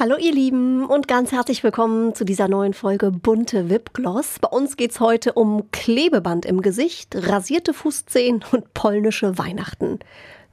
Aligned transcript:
Hallo 0.00 0.14
ihr 0.16 0.32
Lieben 0.32 0.86
und 0.86 1.08
ganz 1.08 1.32
herzlich 1.32 1.64
willkommen 1.64 2.14
zu 2.14 2.24
dieser 2.24 2.46
neuen 2.46 2.72
Folge 2.72 3.10
Bunte 3.10 3.68
Wipgloss. 3.68 4.38
Bei 4.40 4.46
uns 4.46 4.76
geht's 4.76 5.00
heute 5.00 5.32
um 5.32 5.72
Klebeband 5.72 6.46
im 6.46 6.62
Gesicht, 6.62 7.16
rasierte 7.16 7.74
Fußzehen 7.74 8.44
und 8.52 8.72
polnische 8.74 9.38
Weihnachten. 9.38 9.98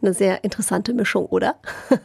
Eine 0.01 0.15
sehr 0.15 0.43
interessante 0.43 0.95
Mischung, 0.95 1.27
oder? 1.27 1.57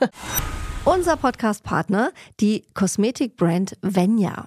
Unser 0.84 1.16
Podcast-Partner, 1.16 2.12
die 2.40 2.62
Kosmetikbrand 2.74 3.79
Venya. 3.81 4.47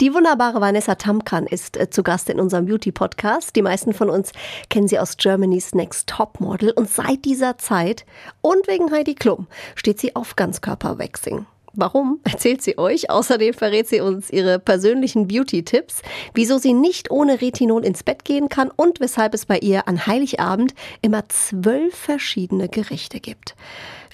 die 0.00 0.12
wunderbare 0.12 0.60
Vanessa 0.60 0.96
Tamkan 0.96 1.46
ist 1.46 1.76
äh, 1.76 1.88
zu 1.88 2.02
Gast 2.02 2.28
in 2.28 2.40
unserem 2.40 2.66
Beauty-Podcast. 2.66 3.56
Die 3.56 3.62
meisten 3.62 3.94
von 3.94 4.10
uns 4.10 4.32
kennen 4.68 4.88
sie 4.88 4.98
aus 4.98 5.16
Germany's 5.16 5.74
Next 5.74 6.08
Top 6.08 6.40
Model 6.40 6.72
und 6.72 6.90
seit 6.90 7.24
dieser 7.24 7.58
Zeit 7.58 8.04
und 8.40 8.66
wegen 8.68 8.90
Heidi 8.90 9.14
Klum 9.14 9.46
steht 9.74 9.98
sie 9.98 10.14
auf 10.14 10.36
Ganzkörperwaxing. 10.36 11.46
Warum, 11.76 12.20
erzählt 12.24 12.62
sie 12.62 12.78
euch. 12.78 13.10
Außerdem 13.10 13.54
verrät 13.54 13.88
sie 13.88 14.00
uns 14.00 14.30
ihre 14.30 14.58
persönlichen 14.58 15.26
Beauty-Tipps, 15.28 16.02
wieso 16.34 16.58
sie 16.58 16.72
nicht 16.72 17.10
ohne 17.10 17.40
Retinol 17.40 17.84
ins 17.84 18.02
Bett 18.02 18.24
gehen 18.24 18.48
kann 18.48 18.70
und 18.74 19.00
weshalb 19.00 19.34
es 19.34 19.46
bei 19.46 19.58
ihr 19.58 19.88
an 19.88 20.06
Heiligabend 20.06 20.74
immer 21.02 21.28
zwölf 21.28 21.94
verschiedene 21.94 22.68
Gerichte 22.68 23.20
gibt. 23.20 23.54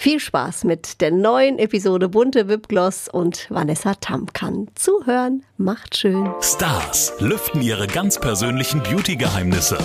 Viel 0.03 0.19
Spaß 0.19 0.65
mit 0.65 1.03
der 1.03 1.11
neuen 1.11 1.59
Episode 1.59 2.09
Bunte 2.09 2.49
Wipgloss 2.49 3.07
und 3.07 3.47
Vanessa 3.51 3.93
Tamkan. 3.97 4.69
Zuhören 4.75 5.45
macht 5.59 5.95
schön. 5.95 6.27
Stars 6.41 7.13
lüften 7.19 7.61
ihre 7.61 7.87
ganz 7.87 8.19
persönlichen 8.19 8.83
Beauty-Geheimnisse. 8.83 9.77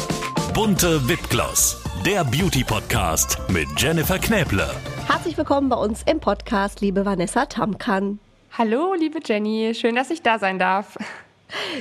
Bunte 0.54 1.10
Wipgloss, 1.10 1.84
der 2.06 2.24
Beauty-Podcast 2.24 3.40
mit 3.50 3.68
Jennifer 3.76 4.18
Knäble. 4.18 4.70
Herzlich 5.06 5.38
willkommen 5.38 5.68
bei 5.68 5.76
uns 5.76 6.02
im 6.10 6.22
Podcast, 6.22 6.80
liebe 6.80 7.06
Vanessa 7.06 7.46
Tamkan. 7.48 8.20
Hallo, 8.58 8.94
liebe 8.94 9.20
Jenny. 9.22 9.74
Schön, 9.76 9.96
dass 9.96 10.12
ich 10.12 10.22
da 10.22 10.40
sein 10.40 10.60
darf. 10.60 10.98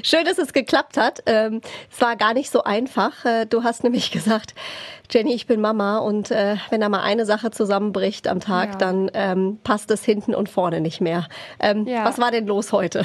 Schön, 0.03 0.25
dass 0.25 0.39
es 0.39 0.53
geklappt 0.53 0.97
hat. 0.97 1.22
Ähm, 1.27 1.61
es 1.91 2.00
war 2.00 2.17
gar 2.17 2.34
nicht 2.34 2.50
so 2.50 2.64
einfach. 2.64 3.25
Äh, 3.25 3.47
du 3.47 3.62
hast 3.64 3.84
nämlich 3.84 4.11
gesagt, 4.12 4.55
Jenny, 5.11 5.34
ich 5.34 5.47
bin 5.47 5.61
Mama 5.61 5.98
und 5.98 6.31
äh, 6.31 6.56
wenn 6.70 6.81
da 6.81 6.89
mal 6.89 7.03
eine 7.03 7.27
Sache 7.27 7.50
zusammenbricht 7.50 8.27
am 8.27 8.41
Tag, 8.41 8.72
ja. 8.72 8.78
dann 8.78 9.11
ähm, 9.14 9.58
passt 9.62 9.91
es 9.91 10.05
hinten 10.05 10.34
und 10.34 10.48
vorne 10.48 10.81
nicht 10.81 11.00
mehr. 11.00 11.28
Ähm, 11.61 11.86
ja. 11.86 12.05
Was 12.05 12.19
war 12.19 12.31
denn 12.31 12.47
los 12.47 12.72
heute? 12.72 13.05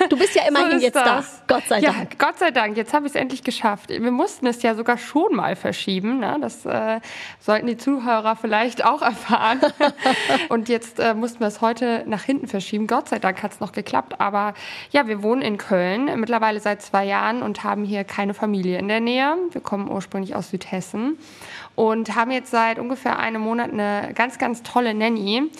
Du 0.12 0.18
bist 0.18 0.34
ja 0.34 0.42
immerhin 0.46 0.78
so 0.78 0.84
jetzt 0.84 0.94
das. 0.94 1.42
da. 1.46 1.54
Gott 1.54 1.64
sei 1.68 1.78
ja, 1.80 1.90
Dank. 1.90 2.18
Gott 2.18 2.38
sei 2.38 2.50
Dank. 2.50 2.76
Jetzt 2.76 2.92
habe 2.92 3.06
ich 3.06 3.12
es 3.12 3.16
endlich 3.16 3.42
geschafft. 3.42 3.88
Wir 3.88 4.10
mussten 4.10 4.46
es 4.46 4.60
ja 4.60 4.74
sogar 4.74 4.98
schon 4.98 5.34
mal 5.34 5.56
verschieben. 5.56 6.18
Ne? 6.18 6.36
Das 6.38 6.66
äh, 6.66 7.00
sollten 7.40 7.66
die 7.66 7.78
Zuhörer 7.78 8.36
vielleicht 8.36 8.84
auch 8.84 9.00
erfahren. 9.00 9.60
und 10.50 10.68
jetzt 10.68 11.00
äh, 11.00 11.14
mussten 11.14 11.40
wir 11.40 11.46
es 11.46 11.62
heute 11.62 12.04
nach 12.06 12.24
hinten 12.24 12.46
verschieben. 12.46 12.86
Gott 12.86 13.08
sei 13.08 13.20
Dank 13.20 13.42
hat 13.42 13.52
es 13.52 13.60
noch 13.60 13.72
geklappt. 13.72 14.20
Aber 14.20 14.52
ja, 14.90 15.06
wir 15.06 15.22
wohnen 15.22 15.40
in 15.40 15.56
Köln 15.56 16.20
mittlerweile 16.20 16.60
seit 16.60 16.82
zwei 16.82 17.06
Jahren 17.06 17.42
und 17.42 17.64
haben 17.64 17.84
hier 17.84 18.04
keine 18.04 18.34
Familie 18.34 18.78
in 18.78 18.88
der 18.88 19.00
Nähe. 19.00 19.34
Wir 19.52 19.62
kommen 19.62 19.90
ursprünglich 19.90 20.34
aus 20.34 20.50
Südhessen 20.50 21.16
und 21.74 22.14
haben 22.14 22.30
jetzt 22.30 22.50
seit 22.50 22.78
ungefähr 22.78 23.18
einem 23.18 23.42
Monat 23.42 23.72
eine 23.72 24.12
ganz, 24.14 24.38
ganz 24.38 24.62
tolle 24.62 24.94
Nanny. 24.94 25.50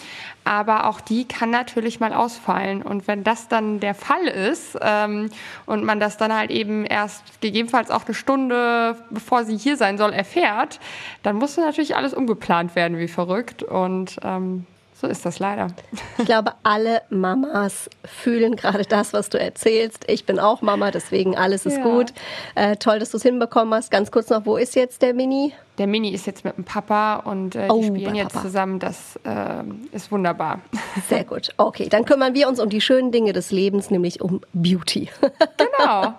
Aber 0.45 0.89
auch 0.89 1.00
die 1.00 1.27
kann 1.27 1.50
natürlich 1.50 2.00
mal 2.00 2.12
ausfallen. 2.12 2.83
Und 2.83 3.06
wenn 3.06 3.23
das 3.23 3.47
dann 3.47 3.78
der 3.78 3.95
Fall 3.95 4.27
ist 4.27 4.77
ähm, 4.81 5.31
und 5.67 5.84
man 5.84 6.01
das 6.01 6.17
dann 6.17 6.34
halt 6.34 6.51
eben 6.51 6.84
erst 6.84 7.41
gegebenenfalls 7.41 7.93
auch 7.93 8.05
eine 8.05 8.15
Stunde, 8.15 8.97
bevor 9.11 9.45
sie 9.45 9.56
hier 9.56 9.77
sein 9.77 9.99
soll, 9.99 10.12
erfährt, 10.12 10.81
dann 11.22 11.37
muss 11.37 11.56
natürlich 11.56 11.95
alles 11.95 12.12
umgeplant 12.12 12.75
werden 12.75 12.99
wie 12.99 13.06
verrückt. 13.06 13.62
Und 13.62 14.19
ähm, 14.25 14.67
so 15.03 15.09
ist 15.09 15.27
das 15.27 15.39
leider. 15.39 15.67
Ich 16.19 16.27
glaube, 16.27 16.53
alle 16.63 17.03
Mamas 17.11 17.91
fühlen 18.05 18.55
gerade 18.55 18.85
das, 18.85 19.13
was 19.13 19.29
du 19.29 19.39
erzählst. 19.41 20.05
Ich 20.07 20.25
bin 20.25 20.39
auch 20.39 20.63
Mama, 20.63 20.93
deswegen 20.93 21.37
alles 21.37 21.67
ist 21.67 21.79
ja. 21.79 21.83
gut. 21.83 22.13
Äh, 22.55 22.77
toll, 22.77 23.01
dass 23.01 23.11
du 23.11 23.17
es 23.17 23.25
hinbekommen 23.25 23.75
hast. 23.75 23.91
Ganz 23.91 24.13
kurz 24.13 24.31
noch, 24.31 24.47
wo 24.47 24.57
ist 24.57 24.77
jetzt 24.77 25.03
der 25.03 25.15
Mini? 25.15 25.53
Der 25.79 25.89
Mini 25.89 26.11
ist 26.11 26.27
jetzt 26.27 26.45
mit 26.45 26.57
dem 26.57 26.65
Papa 26.65 27.17
und 27.17 27.57
äh, 27.57 27.67
oh, 27.69 27.81
die 27.81 27.87
spielen 27.89 28.15
jetzt 28.15 28.35
Papa. 28.35 28.45
zusammen. 28.45 28.79
Das 28.79 29.19
äh, 29.25 29.65
ist 29.91 30.13
wunderbar. 30.13 30.61
Sehr 31.09 31.25
gut. 31.25 31.53
Okay, 31.57 31.89
dann 31.89 32.05
kümmern 32.05 32.34
wir 32.34 32.47
uns 32.47 32.61
um 32.61 32.69
die 32.69 32.81
schönen 32.81 33.11
Dinge 33.11 33.33
des 33.33 33.51
Lebens, 33.51 33.91
nämlich 33.91 34.21
um 34.21 34.41
Beauty. 34.53 35.09
Genau. 35.57 36.15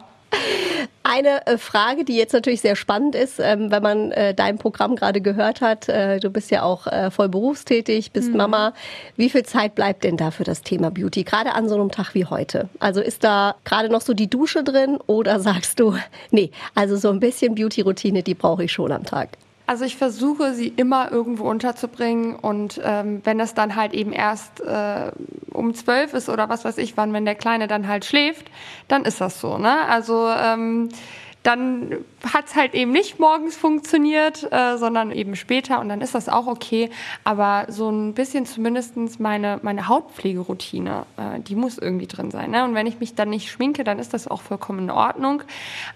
Eine 1.13 1.45
äh, 1.45 1.59
Frage, 1.59 2.05
die 2.05 2.15
jetzt 2.15 2.33
natürlich 2.33 2.61
sehr 2.61 2.75
spannend 2.75 3.13
ist, 3.13 3.39
ähm, 3.39 3.69
wenn 3.69 3.83
man 3.83 4.11
äh, 4.13 4.33
dein 4.33 4.57
Programm 4.57 4.95
gerade 4.95 5.21
gehört 5.21 5.61
hat. 5.61 5.87
Äh, 5.87 6.19
du 6.19 6.31
bist 6.31 6.49
ja 6.49 6.63
auch 6.63 6.87
voll 7.11 7.29
berufstätig, 7.29 8.11
bist 8.11 8.31
mhm. 8.31 8.37
Mama. 8.37 8.73
Wie 9.15 9.29
viel 9.29 9.43
Zeit 9.43 9.75
bleibt 9.75 10.03
denn 10.03 10.17
da 10.17 10.31
für 10.31 10.43
das 10.43 10.61
Thema 10.63 10.89
Beauty, 10.89 11.23
gerade 11.23 11.53
an 11.53 11.69
so 11.69 11.75
einem 11.75 11.91
Tag 11.91 12.15
wie 12.15 12.25
heute? 12.25 12.67
Also 12.79 12.99
ist 12.99 13.23
da 13.23 13.55
gerade 13.63 13.89
noch 13.89 14.01
so 14.01 14.13
die 14.13 14.29
Dusche 14.29 14.63
drin 14.63 14.97
oder 15.05 15.39
sagst 15.39 15.79
du, 15.79 15.95
nee, 16.31 16.51
also 16.73 16.97
so 16.97 17.09
ein 17.09 17.19
bisschen 17.19 17.53
Beauty-Routine, 17.55 18.23
die 18.23 18.33
brauche 18.33 18.63
ich 18.63 18.71
schon 18.71 18.91
am 18.91 19.03
Tag? 19.03 19.29
Also 19.65 19.85
ich 19.85 19.95
versuche 19.95 20.53
sie 20.53 20.67
immer 20.67 21.11
irgendwo 21.11 21.49
unterzubringen 21.49 22.35
und 22.35 22.81
ähm, 22.83 23.21
wenn 23.23 23.37
das 23.37 23.53
dann 23.53 23.77
halt 23.77 23.93
eben 23.93 24.11
erst 24.11 24.59
äh, 24.59 25.11
um 25.51 25.73
zwölf 25.73 26.13
ist 26.13 26.27
oder 26.27 26.49
was 26.49 26.65
weiß 26.65 26.77
ich 26.79 26.97
wann, 26.97 27.13
wenn 27.13 27.23
der 27.23 27.35
Kleine 27.35 27.67
dann 27.67 27.87
halt 27.87 28.03
schläft, 28.03 28.51
dann 28.89 29.05
ist 29.05 29.21
das 29.21 29.39
so. 29.39 29.57
Ne? 29.57 29.87
Also 29.87 30.27
ähm, 30.29 30.89
dann 31.43 32.05
hat 32.31 32.45
es 32.47 32.55
halt 32.55 32.73
eben 32.73 32.91
nicht 32.91 33.19
morgens 33.19 33.57
funktioniert, 33.57 34.47
äh, 34.51 34.77
sondern 34.77 35.11
eben 35.11 35.35
später 35.35 35.81
und 35.81 35.89
dann 35.89 35.99
ist 35.99 36.15
das 36.15 36.29
auch 36.29 36.47
okay. 36.47 36.89
Aber 37.25 37.65
so 37.67 37.89
ein 37.89 38.13
bisschen 38.13 38.45
zumindest 38.45 38.95
meine, 39.19 39.59
meine 39.61 39.89
Hautpflegeroutine, 39.89 41.05
äh, 41.17 41.41
die 41.41 41.55
muss 41.55 41.77
irgendwie 41.77 42.07
drin 42.07 42.31
sein. 42.31 42.51
Ne? 42.51 42.63
Und 42.63 42.75
wenn 42.75 42.87
ich 42.87 43.01
mich 43.01 43.13
dann 43.15 43.29
nicht 43.29 43.51
schminke, 43.51 43.83
dann 43.83 43.99
ist 43.99 44.13
das 44.13 44.29
auch 44.29 44.41
vollkommen 44.41 44.79
in 44.79 44.89
Ordnung. 44.89 45.43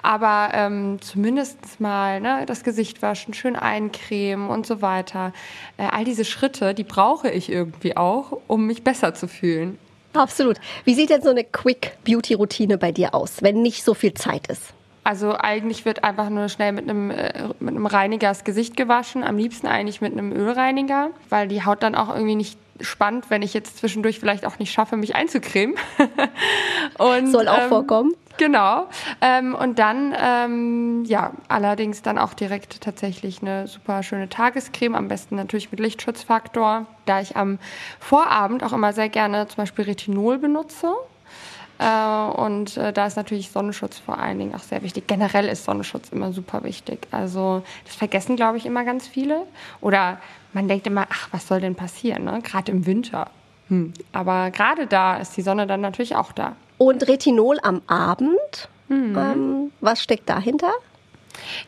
Aber 0.01 0.49
ähm, 0.53 0.97
zumindest 1.01 1.79
mal 1.79 2.19
ne, 2.19 2.43
das 2.45 2.65
Gesicht 2.65 3.01
waschen, 3.01 3.33
schön 3.33 3.55
eincremen 3.55 4.49
und 4.49 4.67
so 4.67 4.81
weiter. 4.81 5.31
Äh, 5.77 5.83
all 5.83 6.03
diese 6.03 6.25
Schritte, 6.25 6.73
die 6.73 6.83
brauche 6.83 7.29
ich 7.31 7.49
irgendwie 7.49 7.95
auch, 7.95 8.37
um 8.47 8.67
mich 8.67 8.83
besser 8.83 9.13
zu 9.13 9.29
fühlen. 9.29 9.77
Absolut. 10.11 10.57
Wie 10.83 10.93
sieht 10.93 11.09
denn 11.09 11.21
so 11.21 11.29
eine 11.29 11.45
Quick 11.45 11.97
Beauty 12.03 12.33
Routine 12.33 12.77
bei 12.77 12.91
dir 12.91 13.13
aus, 13.13 13.41
wenn 13.41 13.61
nicht 13.61 13.83
so 13.83 13.93
viel 13.93 14.13
Zeit 14.13 14.47
ist? 14.47 14.73
Also 15.07 15.37
eigentlich 15.39 15.85
wird 15.85 16.03
einfach 16.03 16.29
nur 16.29 16.49
schnell 16.49 16.73
mit 16.73 16.89
einem, 16.89 17.11
äh, 17.11 17.31
mit 17.61 17.69
einem 17.69 17.85
Reiniger 17.85 18.27
das 18.27 18.43
Gesicht 18.43 18.75
gewaschen. 18.75 19.23
Am 19.23 19.37
liebsten 19.37 19.65
eigentlich 19.65 20.01
mit 20.01 20.11
einem 20.11 20.33
Ölreiniger, 20.33 21.11
weil 21.29 21.47
die 21.47 21.63
Haut 21.63 21.81
dann 21.81 21.95
auch 21.95 22.13
irgendwie 22.13 22.35
nicht 22.35 22.59
spannend, 22.81 23.29
wenn 23.29 23.41
ich 23.41 23.53
jetzt 23.53 23.77
zwischendurch 23.77 24.19
vielleicht 24.19 24.45
auch 24.45 24.59
nicht 24.59 24.73
schaffe, 24.73 24.97
mich 24.97 25.15
einzucremen. 25.15 25.77
und, 26.97 27.27
Soll 27.31 27.47
auch 27.47 27.61
ähm, 27.61 27.69
vorkommen. 27.69 28.15
Genau. 28.35 28.87
Ähm, 29.21 29.55
und 29.55 29.79
dann, 29.79 30.13
ähm, 30.21 31.05
ja, 31.05 31.31
allerdings 31.47 32.01
dann 32.01 32.17
auch 32.17 32.33
direkt 32.33 32.81
tatsächlich 32.81 33.41
eine 33.41 33.65
super 33.67 34.03
schöne 34.03 34.27
Tagescreme, 34.27 34.95
am 34.95 35.07
besten 35.07 35.37
natürlich 35.37 35.71
mit 35.71 35.79
Lichtschutzfaktor, 35.79 36.85
da 37.05 37.21
ich 37.21 37.37
am 37.37 37.59
Vorabend 38.01 38.61
auch 38.61 38.73
immer 38.73 38.91
sehr 38.91 39.07
gerne 39.07 39.47
zum 39.47 39.55
Beispiel 39.55 39.85
Retinol 39.85 40.37
benutze. 40.37 40.93
Äh, 41.79 42.41
und 42.41 42.77
äh, 42.77 42.91
da 42.91 43.05
ist 43.05 43.17
natürlich 43.17 43.51
Sonnenschutz 43.51 43.97
vor 43.99 44.17
allen 44.17 44.39
Dingen 44.39 44.55
auch 44.55 44.63
sehr 44.63 44.83
wichtig. 44.83 45.07
Generell 45.07 45.47
ist 45.47 45.65
Sonnenschutz 45.65 46.09
immer 46.09 46.33
super 46.33 46.63
wichtig. 46.63 47.07
Also 47.11 47.63
das 47.85 47.95
vergessen, 47.95 48.35
glaube 48.35 48.57
ich, 48.57 48.65
immer 48.65 48.83
ganz 48.83 49.07
viele. 49.07 49.43
Oder 49.81 50.19
man 50.53 50.67
denkt 50.67 50.87
immer, 50.87 51.07
ach, 51.09 51.29
was 51.31 51.47
soll 51.47 51.61
denn 51.61 51.75
passieren, 51.75 52.23
ne? 52.23 52.41
gerade 52.41 52.71
im 52.71 52.85
Winter. 52.85 53.29
Hm. 53.69 53.93
Aber 54.13 54.51
gerade 54.51 54.87
da 54.87 55.17
ist 55.17 55.35
die 55.37 55.41
Sonne 55.41 55.67
dann 55.67 55.81
natürlich 55.81 56.15
auch 56.15 56.31
da. 56.31 56.55
Und 56.77 57.07
Retinol 57.07 57.57
am 57.63 57.81
Abend, 57.87 58.69
mhm. 58.87 59.17
ähm, 59.17 59.71
was 59.81 60.01
steckt 60.01 60.29
dahinter? 60.29 60.71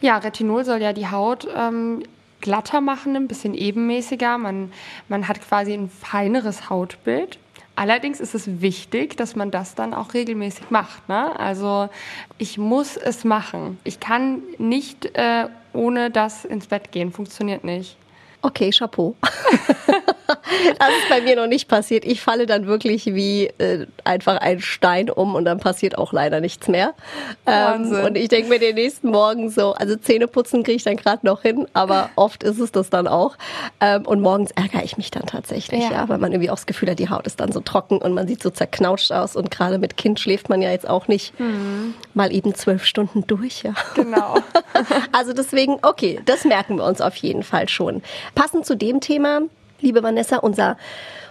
Ja, 0.02 0.18
Retinol 0.18 0.66
soll 0.66 0.82
ja 0.82 0.94
die 0.94 1.10
Haut 1.10 1.48
ähm, 1.56 2.04
glatter 2.42 2.82
machen, 2.82 3.16
ein 3.16 3.28
bisschen 3.28 3.54
ebenmäßiger. 3.54 4.38
Man, 4.38 4.72
man 5.08 5.28
hat 5.28 5.42
quasi 5.42 5.74
ein 5.74 5.90
feineres 5.90 6.70
Hautbild. 6.70 7.38
Allerdings 7.80 8.20
ist 8.20 8.36
es 8.36 8.60
wichtig, 8.60 9.16
dass 9.16 9.38
man 9.38 9.52
das 9.52 9.74
dann 9.74 9.94
auch 9.94 10.14
regelmäßig 10.14 10.70
macht. 10.70 11.08
Ne? 11.08 11.40
Also 11.40 11.88
ich 12.38 12.58
muss 12.58 12.98
es 12.98 13.24
machen. 13.24 13.80
Ich 13.86 14.02
kann 14.02 14.42
nicht 14.58 15.18
äh, 15.18 15.48
ohne 15.72 16.12
das 16.12 16.44
ins 16.44 16.68
Bett 16.68 16.92
gehen. 16.92 17.14
Funktioniert 17.14 17.64
nicht. 17.64 17.96
Okay, 18.42 18.72
Chapeau. 18.72 19.16
das 20.80 20.90
ist 20.90 21.10
bei 21.10 21.22
mir 21.22 21.36
noch 21.36 21.48
nicht 21.48 21.68
passiert. 21.68 22.06
Ich 22.06 22.22
falle 22.22 22.46
dann 22.46 22.68
wirklich 22.68 23.08
wie 23.08 23.48
äh, 23.58 23.88
einfach 24.04 24.38
ein 24.38 24.62
Stein 24.62 25.10
um 25.10 25.36
und 25.36 25.46
dann 25.46 25.60
passiert 25.60 25.98
auch 25.98 26.14
leider 26.14 26.40
nichts 26.40 26.68
mehr. 26.68 26.94
Ähm, 27.46 27.92
und 28.06 28.16
ich 28.16 28.30
denke 28.30 28.50
mir 28.50 28.60
den 28.60 28.76
nächsten 28.76 29.10
Morgen 29.10 29.50
so, 29.50 29.74
also 29.74 29.96
Zähne 29.96 30.28
putzen 30.28 30.64
kriege 30.64 30.78
ich 30.78 30.84
dann 30.84 30.96
gerade 30.96 31.26
noch 31.26 31.42
hin, 31.42 31.68
aber 31.74 32.10
oft 32.16 32.44
ist 32.44 32.60
es 32.60 32.72
das 32.72 32.90
dann 32.90 33.08
auch. 33.08 33.36
Ähm, 33.82 34.06
und 34.06 34.22
morgens 34.22 34.52
ärgere 34.52 34.84
ich 34.84 34.98
mich 34.98 35.12
dann 35.12 35.26
tatsächlich, 35.26 35.84
ja. 35.84 35.92
ja. 35.92 36.10
weil 36.10 36.18
man 36.18 36.32
irgendwie 36.32 36.50
auch 36.50 36.56
das 36.56 36.66
Gefühl 36.66 36.92
hat, 36.92 37.00
die 37.00 37.10
Haut 37.10 37.28
ist 37.28 37.40
dann 37.40 37.52
so 37.52 37.60
trocken 37.60 37.98
und 37.98 38.14
man 38.14 38.28
sieht 38.28 38.42
so 38.42 38.50
zerknautscht 38.50 39.12
aus 39.12 39.36
und 39.36 39.52
gerade 39.52 39.78
mit 39.78 39.98
Kind 39.98 40.20
schläft 40.20 40.50
man 40.50 40.62
ja 40.62 40.72
jetzt 40.72 40.88
auch 40.88 41.08
nicht 41.08 41.38
mhm. 41.40 41.94
mal 42.14 42.34
eben 42.34 42.56
zwölf 42.56 42.86
Stunden 42.86 43.26
durch, 43.28 43.64
ja. 43.64 43.74
Genau. 43.96 44.36
also 45.12 45.34
deswegen, 45.34 45.78
okay, 45.82 46.22
das 46.26 46.46
merken 46.46 46.78
wir 46.78 46.86
uns 46.86 47.02
auf 47.02 47.16
jeden 47.18 47.44
Fall 47.44 47.68
schon. 47.68 48.02
Passend 48.36 48.66
zu 48.66 48.76
dem 48.76 49.00
Thema 49.00 49.42
Liebe 49.82 50.04
Vanessa, 50.04 50.38
unser 50.38 50.76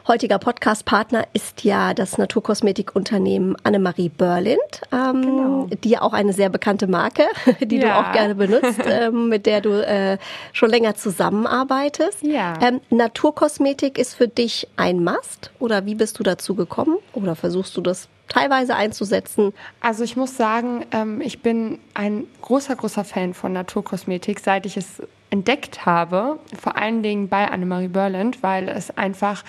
heutiger 0.06 0.38
Podcast-Partner 0.38 1.26
ist 1.34 1.64
ja 1.64 1.92
das 1.92 2.16
Naturkosmetikunternehmen 2.16 3.56
Annemarie 3.62 4.08
Berlind, 4.08 4.58
ähm, 4.90 5.20
genau. 5.20 5.66
die 5.84 5.90
ja 5.90 6.00
auch 6.00 6.14
eine 6.14 6.32
sehr 6.32 6.48
bekannte 6.48 6.86
Marke, 6.86 7.24
die 7.60 7.76
ja. 7.76 7.82
du 7.82 8.08
auch 8.08 8.12
gerne 8.12 8.34
benutzt, 8.34 8.80
ähm, 8.86 9.28
mit 9.28 9.44
der 9.44 9.60
du 9.60 9.86
äh, 9.86 10.16
schon 10.54 10.70
länger 10.70 10.94
zusammenarbeitest. 10.94 12.22
Ja. 12.22 12.54
Ähm, 12.62 12.80
Naturkosmetik 12.88 13.98
ist 13.98 14.14
für 14.14 14.28
dich 14.28 14.66
ein 14.76 15.04
Must 15.04 15.50
oder 15.58 15.84
wie 15.84 15.94
bist 15.94 16.18
du 16.18 16.22
dazu 16.22 16.54
gekommen 16.54 16.96
oder 17.12 17.36
versuchst 17.36 17.76
du 17.76 17.82
das 17.82 18.08
teilweise 18.28 18.76
einzusetzen? 18.76 19.52
Also 19.82 20.04
ich 20.04 20.16
muss 20.16 20.38
sagen, 20.38 20.86
ähm, 20.92 21.20
ich 21.20 21.42
bin 21.42 21.80
ein 21.92 22.24
großer, 22.40 22.76
großer 22.76 23.04
Fan 23.04 23.34
von 23.34 23.52
Naturkosmetik, 23.52 24.40
seit 24.40 24.64
ich 24.64 24.78
es 24.78 25.02
entdeckt 25.30 25.86
habe, 25.86 26.38
vor 26.58 26.76
allen 26.76 27.02
Dingen 27.02 27.28
bei 27.28 27.50
Annemarie 27.50 27.88
Berland, 27.88 28.42
weil 28.42 28.68
es 28.68 28.96
einfach 28.96 29.44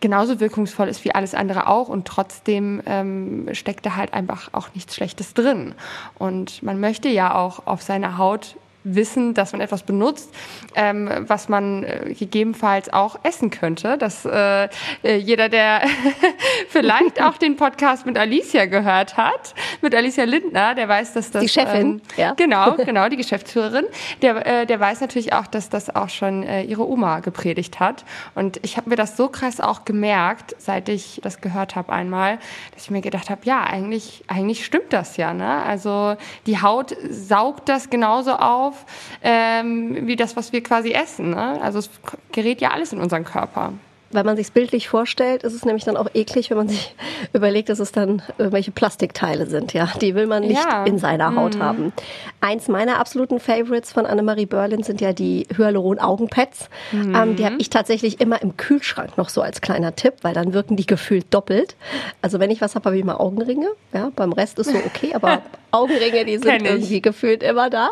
genauso 0.00 0.40
wirkungsvoll 0.40 0.88
ist 0.88 1.04
wie 1.04 1.14
alles 1.14 1.34
andere 1.34 1.66
auch 1.66 1.88
und 1.88 2.06
trotzdem 2.06 2.82
ähm, 2.86 3.48
steckt 3.52 3.84
da 3.84 3.96
halt 3.96 4.14
einfach 4.14 4.48
auch 4.52 4.68
nichts 4.74 4.94
Schlechtes 4.94 5.34
drin. 5.34 5.74
Und 6.18 6.62
man 6.62 6.80
möchte 6.80 7.08
ja 7.08 7.34
auch 7.34 7.66
auf 7.66 7.82
seiner 7.82 8.18
Haut 8.18 8.56
wissen, 8.84 9.34
dass 9.34 9.52
man 9.52 9.60
etwas 9.60 9.82
benutzt, 9.82 10.30
ähm, 10.74 11.10
was 11.20 11.48
man 11.48 11.84
äh, 11.84 12.14
gegebenenfalls 12.18 12.92
auch 12.92 13.18
essen 13.22 13.50
könnte. 13.50 13.98
Dass 13.98 14.24
äh, 14.24 14.68
äh 15.02 15.16
jeder, 15.16 15.48
der 15.48 15.82
vielleicht 16.68 17.22
auch 17.22 17.36
den 17.36 17.56
Podcast 17.56 18.06
mit 18.06 18.16
Alicia 18.16 18.66
gehört 18.66 19.16
hat, 19.16 19.54
mit 19.82 19.94
Alicia 19.94 20.24
Lindner, 20.24 20.74
der 20.74 20.88
weiß, 20.88 21.12
dass 21.14 21.30
das 21.30 21.42
die 21.42 21.48
Chefin, 21.48 21.86
ähm, 21.86 22.00
ja. 22.16 22.32
genau, 22.34 22.72
genau 22.84 23.08
die 23.08 23.16
Geschäftsführerin, 23.16 23.84
der, 24.22 24.46
äh, 24.46 24.66
der 24.66 24.80
weiß 24.80 25.00
natürlich 25.00 25.32
auch, 25.32 25.46
dass 25.46 25.68
das 25.68 25.94
auch 25.94 26.08
schon 26.08 26.42
äh, 26.42 26.62
ihre 26.62 26.88
Oma 26.88 27.20
gepredigt 27.20 27.80
hat. 27.80 28.04
Und 28.34 28.60
ich 28.62 28.76
habe 28.76 28.90
mir 28.90 28.96
das 28.96 29.16
so 29.16 29.28
krass 29.28 29.60
auch 29.60 29.84
gemerkt, 29.84 30.54
seit 30.58 30.88
ich 30.88 31.20
das 31.22 31.40
gehört 31.40 31.76
habe 31.76 31.92
einmal, 31.92 32.38
dass 32.74 32.84
ich 32.84 32.90
mir 32.90 33.00
gedacht 33.00 33.30
habe, 33.30 33.42
ja, 33.44 33.62
eigentlich, 33.62 34.24
eigentlich 34.26 34.64
stimmt 34.64 34.92
das 34.92 35.16
ja. 35.16 35.34
Ne? 35.34 35.62
Also 35.62 36.16
die 36.46 36.62
Haut 36.62 36.96
saugt 37.10 37.68
das 37.68 37.90
genauso 37.90 38.32
auf 38.32 38.69
auf 38.70 38.84
ähm, 39.22 40.06
wie 40.06 40.16
das, 40.16 40.36
was 40.36 40.52
wir 40.52 40.62
quasi 40.62 40.92
essen. 40.92 41.30
Ne? 41.30 41.60
Also 41.60 41.78
es 41.80 41.90
gerät 42.32 42.60
ja 42.60 42.70
alles 42.70 42.92
in 42.92 43.00
unseren 43.00 43.24
Körper. 43.24 43.72
Wenn 44.12 44.26
man 44.26 44.36
sich 44.36 44.50
bildlich 44.50 44.88
vorstellt, 44.88 45.44
ist 45.44 45.54
es 45.54 45.64
nämlich 45.64 45.84
dann 45.84 45.96
auch 45.96 46.08
eklig, 46.14 46.50
wenn 46.50 46.56
man 46.56 46.68
sich 46.68 46.96
überlegt, 47.32 47.68
dass 47.68 47.78
es 47.78 47.92
dann 47.92 48.22
irgendwelche 48.38 48.72
Plastikteile 48.72 49.46
sind. 49.46 49.72
Ja, 49.72 49.88
die 50.00 50.16
will 50.16 50.26
man 50.26 50.42
nicht 50.42 50.64
ja. 50.64 50.82
in 50.84 50.98
seiner 50.98 51.36
Haut 51.36 51.54
mhm. 51.54 51.62
haben. 51.62 51.92
Eins 52.40 52.66
meiner 52.66 52.98
absoluten 52.98 53.38
Favorites 53.38 53.92
von 53.92 54.06
Annemarie 54.06 54.46
Berlin 54.46 54.82
sind 54.82 55.00
ja 55.00 55.12
die 55.12 55.46
Hyaluron-Augenpads. 55.56 56.70
Mhm. 56.90 57.14
Ähm, 57.14 57.36
die 57.36 57.44
habe 57.44 57.54
ich 57.58 57.70
tatsächlich 57.70 58.20
immer 58.20 58.42
im 58.42 58.56
Kühlschrank 58.56 59.16
noch 59.16 59.28
so 59.28 59.42
als 59.42 59.60
kleiner 59.60 59.94
Tipp, 59.94 60.14
weil 60.22 60.34
dann 60.34 60.54
wirken 60.54 60.74
die 60.74 60.86
gefühlt 60.86 61.32
doppelt. 61.32 61.76
Also 62.20 62.40
wenn 62.40 62.50
ich 62.50 62.60
was 62.60 62.74
habe, 62.74 62.86
habe 62.86 62.96
ich 62.96 63.02
immer 63.02 63.20
Augenringe. 63.20 63.68
Ja, 63.92 64.10
beim 64.16 64.32
Rest 64.32 64.58
ist 64.58 64.72
so 64.72 64.78
okay, 64.78 65.14
aber 65.14 65.42
Augenringe, 65.70 66.24
die 66.24 66.38
sind 66.38 66.62
irgendwie 66.62 67.00
gefühlt 67.00 67.42
immer 67.42 67.70
da. 67.70 67.90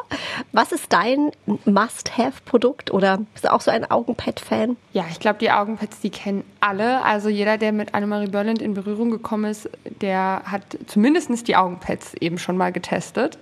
Was 0.53 0.73
ist 0.73 0.93
dein 0.93 1.31
Must-Have-Produkt 1.65 2.93
oder 2.93 3.19
bist 3.33 3.45
du 3.45 3.53
auch 3.53 3.61
so 3.61 3.71
ein 3.71 3.91
Augenpad-Fan? 3.91 4.77
Ja, 4.93 5.05
ich 5.11 5.21
glaube, 5.21 5.39
die 5.39 5.51
Augenpads, 5.51 6.01
die 6.01 6.11
kennen 6.11 6.45
alle. 6.61 7.03
Also 7.03 7.29
jeder, 7.29 7.59
der 7.59 7.73
mit 7.73 7.95
Annemarie 7.95 8.29
Berland 8.29 8.63
in 8.63 8.75
Berührung 8.75 9.11
gekommen 9.11 9.51
ist, 9.51 9.69
der 10.01 10.43
hat 10.45 10.63
zumindest 10.87 11.49
die 11.49 11.57
Augenpads 11.57 12.15
eben 12.15 12.39
schon 12.39 12.57
mal 12.57 12.73
getestet. 12.73 13.39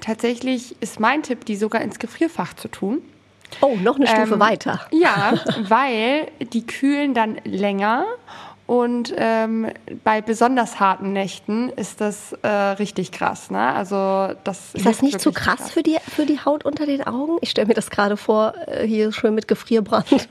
Tatsächlich 0.00 0.76
ist 0.80 1.00
mein 1.00 1.22
Tipp, 1.22 1.44
die 1.44 1.56
sogar 1.56 1.80
ins 1.82 1.98
Gefrierfach 1.98 2.54
zu 2.54 2.68
tun. 2.68 3.02
Oh, 3.60 3.76
noch 3.76 3.96
eine 3.96 4.06
Stufe 4.06 4.34
ähm, 4.34 4.40
weiter. 4.40 4.80
Ja, 4.90 5.34
weil 5.68 6.28
die 6.52 6.66
kühlen 6.66 7.14
dann 7.14 7.38
länger 7.44 8.04
und 8.66 9.14
ähm, 9.18 9.66
bei 10.04 10.22
besonders 10.22 10.80
harten 10.80 11.12
Nächten 11.12 11.68
ist 11.68 12.00
das 12.00 12.32
äh, 12.42 12.48
richtig 12.48 13.12
krass. 13.12 13.50
Ne? 13.50 13.60
Also 13.60 14.34
das 14.44 14.74
ist 14.74 14.86
das 14.86 15.02
nicht 15.02 15.20
zu 15.20 15.32
krass, 15.32 15.58
krass, 15.58 15.70
Für, 15.70 15.82
die, 15.82 15.98
für 16.08 16.24
die 16.24 16.40
Haut 16.42 16.64
unter 16.64 16.86
den 16.86 17.06
Augen? 17.06 17.36
Ich 17.42 17.50
stelle 17.50 17.66
mir 17.66 17.74
das 17.74 17.90
gerade 17.90 18.16
vor, 18.16 18.54
äh, 18.66 18.86
hier 18.86 19.12
schön 19.12 19.34
mit 19.34 19.48
Gefrierbrand. 19.48 20.28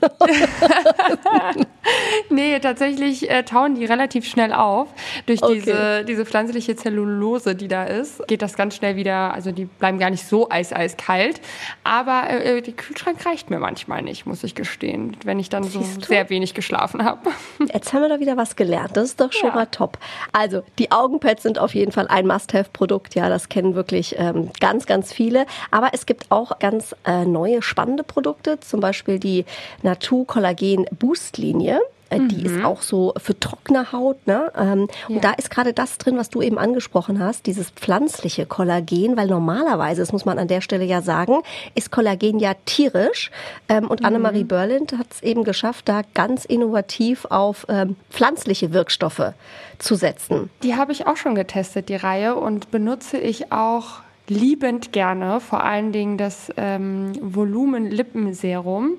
nee, 2.30 2.58
tatsächlich 2.58 3.30
äh, 3.30 3.44
tauen 3.44 3.76
die 3.76 3.84
relativ 3.84 4.26
schnell 4.26 4.52
auf. 4.52 4.88
Durch 5.26 5.40
okay. 5.40 5.54
diese, 5.54 6.04
diese 6.04 6.26
pflanzliche 6.26 6.74
Zellulose, 6.74 7.54
die 7.54 7.68
da 7.68 7.84
ist, 7.84 8.26
geht 8.26 8.42
das 8.42 8.56
ganz 8.56 8.74
schnell 8.74 8.96
wieder, 8.96 9.32
also 9.32 9.52
die 9.52 9.66
bleiben 9.66 10.00
gar 10.00 10.10
nicht 10.10 10.26
so 10.26 10.50
eis-eiskalt. 10.50 11.40
Aber 11.84 12.28
äh, 12.30 12.60
der 12.60 12.74
Kühlschrank 12.74 13.24
reicht 13.24 13.48
mir 13.50 13.60
manchmal 13.60 14.02
nicht, 14.02 14.26
muss 14.26 14.42
ich 14.42 14.56
gestehen, 14.56 15.16
wenn 15.24 15.38
ich 15.38 15.50
dann 15.50 15.62
Siehst 15.62 15.94
so 15.94 16.00
du? 16.00 16.06
sehr 16.06 16.30
wenig 16.30 16.54
geschlafen 16.54 17.04
habe. 17.04 17.30
Jetzt 17.72 17.92
haben 17.92 18.02
wir 18.02 18.08
doch 18.08 18.23
wieder 18.24 18.36
was 18.36 18.56
gelernt. 18.56 18.96
Das 18.96 19.04
ist 19.04 19.20
doch 19.20 19.32
schon 19.32 19.50
ja. 19.50 19.54
mal 19.54 19.66
top. 19.66 19.98
Also, 20.32 20.62
die 20.78 20.90
Augenpads 20.90 21.42
sind 21.42 21.58
auf 21.58 21.74
jeden 21.74 21.92
Fall 21.92 22.08
ein 22.08 22.26
Must-Have-Produkt. 22.26 23.14
Ja, 23.14 23.28
das 23.28 23.48
kennen 23.48 23.74
wirklich 23.74 24.16
ähm, 24.18 24.50
ganz, 24.60 24.86
ganz 24.86 25.12
viele. 25.12 25.46
Aber 25.70 25.90
es 25.92 26.06
gibt 26.06 26.30
auch 26.30 26.58
ganz 26.58 26.94
äh, 27.06 27.24
neue, 27.24 27.62
spannende 27.62 28.02
Produkte. 28.02 28.58
Zum 28.60 28.80
Beispiel 28.80 29.18
die 29.18 29.44
Natur 29.82 30.26
Kollagen 30.26 30.86
Boost 30.98 31.38
Linie. 31.38 31.80
Äh, 32.14 32.28
die 32.28 32.48
mhm. 32.48 32.58
ist 32.58 32.64
auch 32.64 32.82
so 32.82 33.14
für 33.16 33.38
trockene 33.38 33.92
Haut. 33.92 34.26
Ne? 34.26 34.52
Ähm, 34.56 34.88
ja. 35.08 35.16
Und 35.16 35.24
da 35.24 35.32
ist 35.32 35.50
gerade 35.50 35.72
das 35.72 35.98
drin, 35.98 36.16
was 36.16 36.30
du 36.30 36.42
eben 36.42 36.58
angesprochen 36.58 37.18
hast, 37.20 37.46
dieses 37.46 37.70
pflanzliche 37.70 38.46
Kollagen, 38.46 39.16
weil 39.16 39.26
normalerweise, 39.26 40.02
das 40.02 40.12
muss 40.12 40.24
man 40.24 40.38
an 40.38 40.48
der 40.48 40.60
Stelle 40.60 40.84
ja 40.84 41.02
sagen, 41.02 41.42
ist 41.74 41.90
Kollagen 41.90 42.38
ja 42.38 42.54
tierisch. 42.64 43.30
Ähm, 43.68 43.88
und 43.88 44.00
mhm. 44.00 44.06
Annemarie 44.06 44.44
Berlind 44.44 44.92
hat 44.98 45.08
es 45.10 45.22
eben 45.22 45.44
geschafft, 45.44 45.88
da 45.88 46.02
ganz 46.14 46.44
innovativ 46.44 47.26
auf 47.26 47.66
ähm, 47.68 47.96
pflanzliche 48.10 48.72
Wirkstoffe 48.72 49.32
zu 49.78 49.94
setzen. 49.94 50.50
Die 50.62 50.74
habe 50.76 50.92
ich 50.92 51.06
auch 51.06 51.16
schon 51.16 51.34
getestet, 51.34 51.88
die 51.88 51.96
Reihe, 51.96 52.36
und 52.36 52.70
benutze 52.70 53.18
ich 53.18 53.52
auch 53.52 54.00
liebend 54.28 54.92
gerne, 54.92 55.40
vor 55.40 55.64
allen 55.64 55.92
Dingen 55.92 56.16
das 56.16 56.50
ähm, 56.56 57.12
Volumen-Lippenserum. 57.20 58.94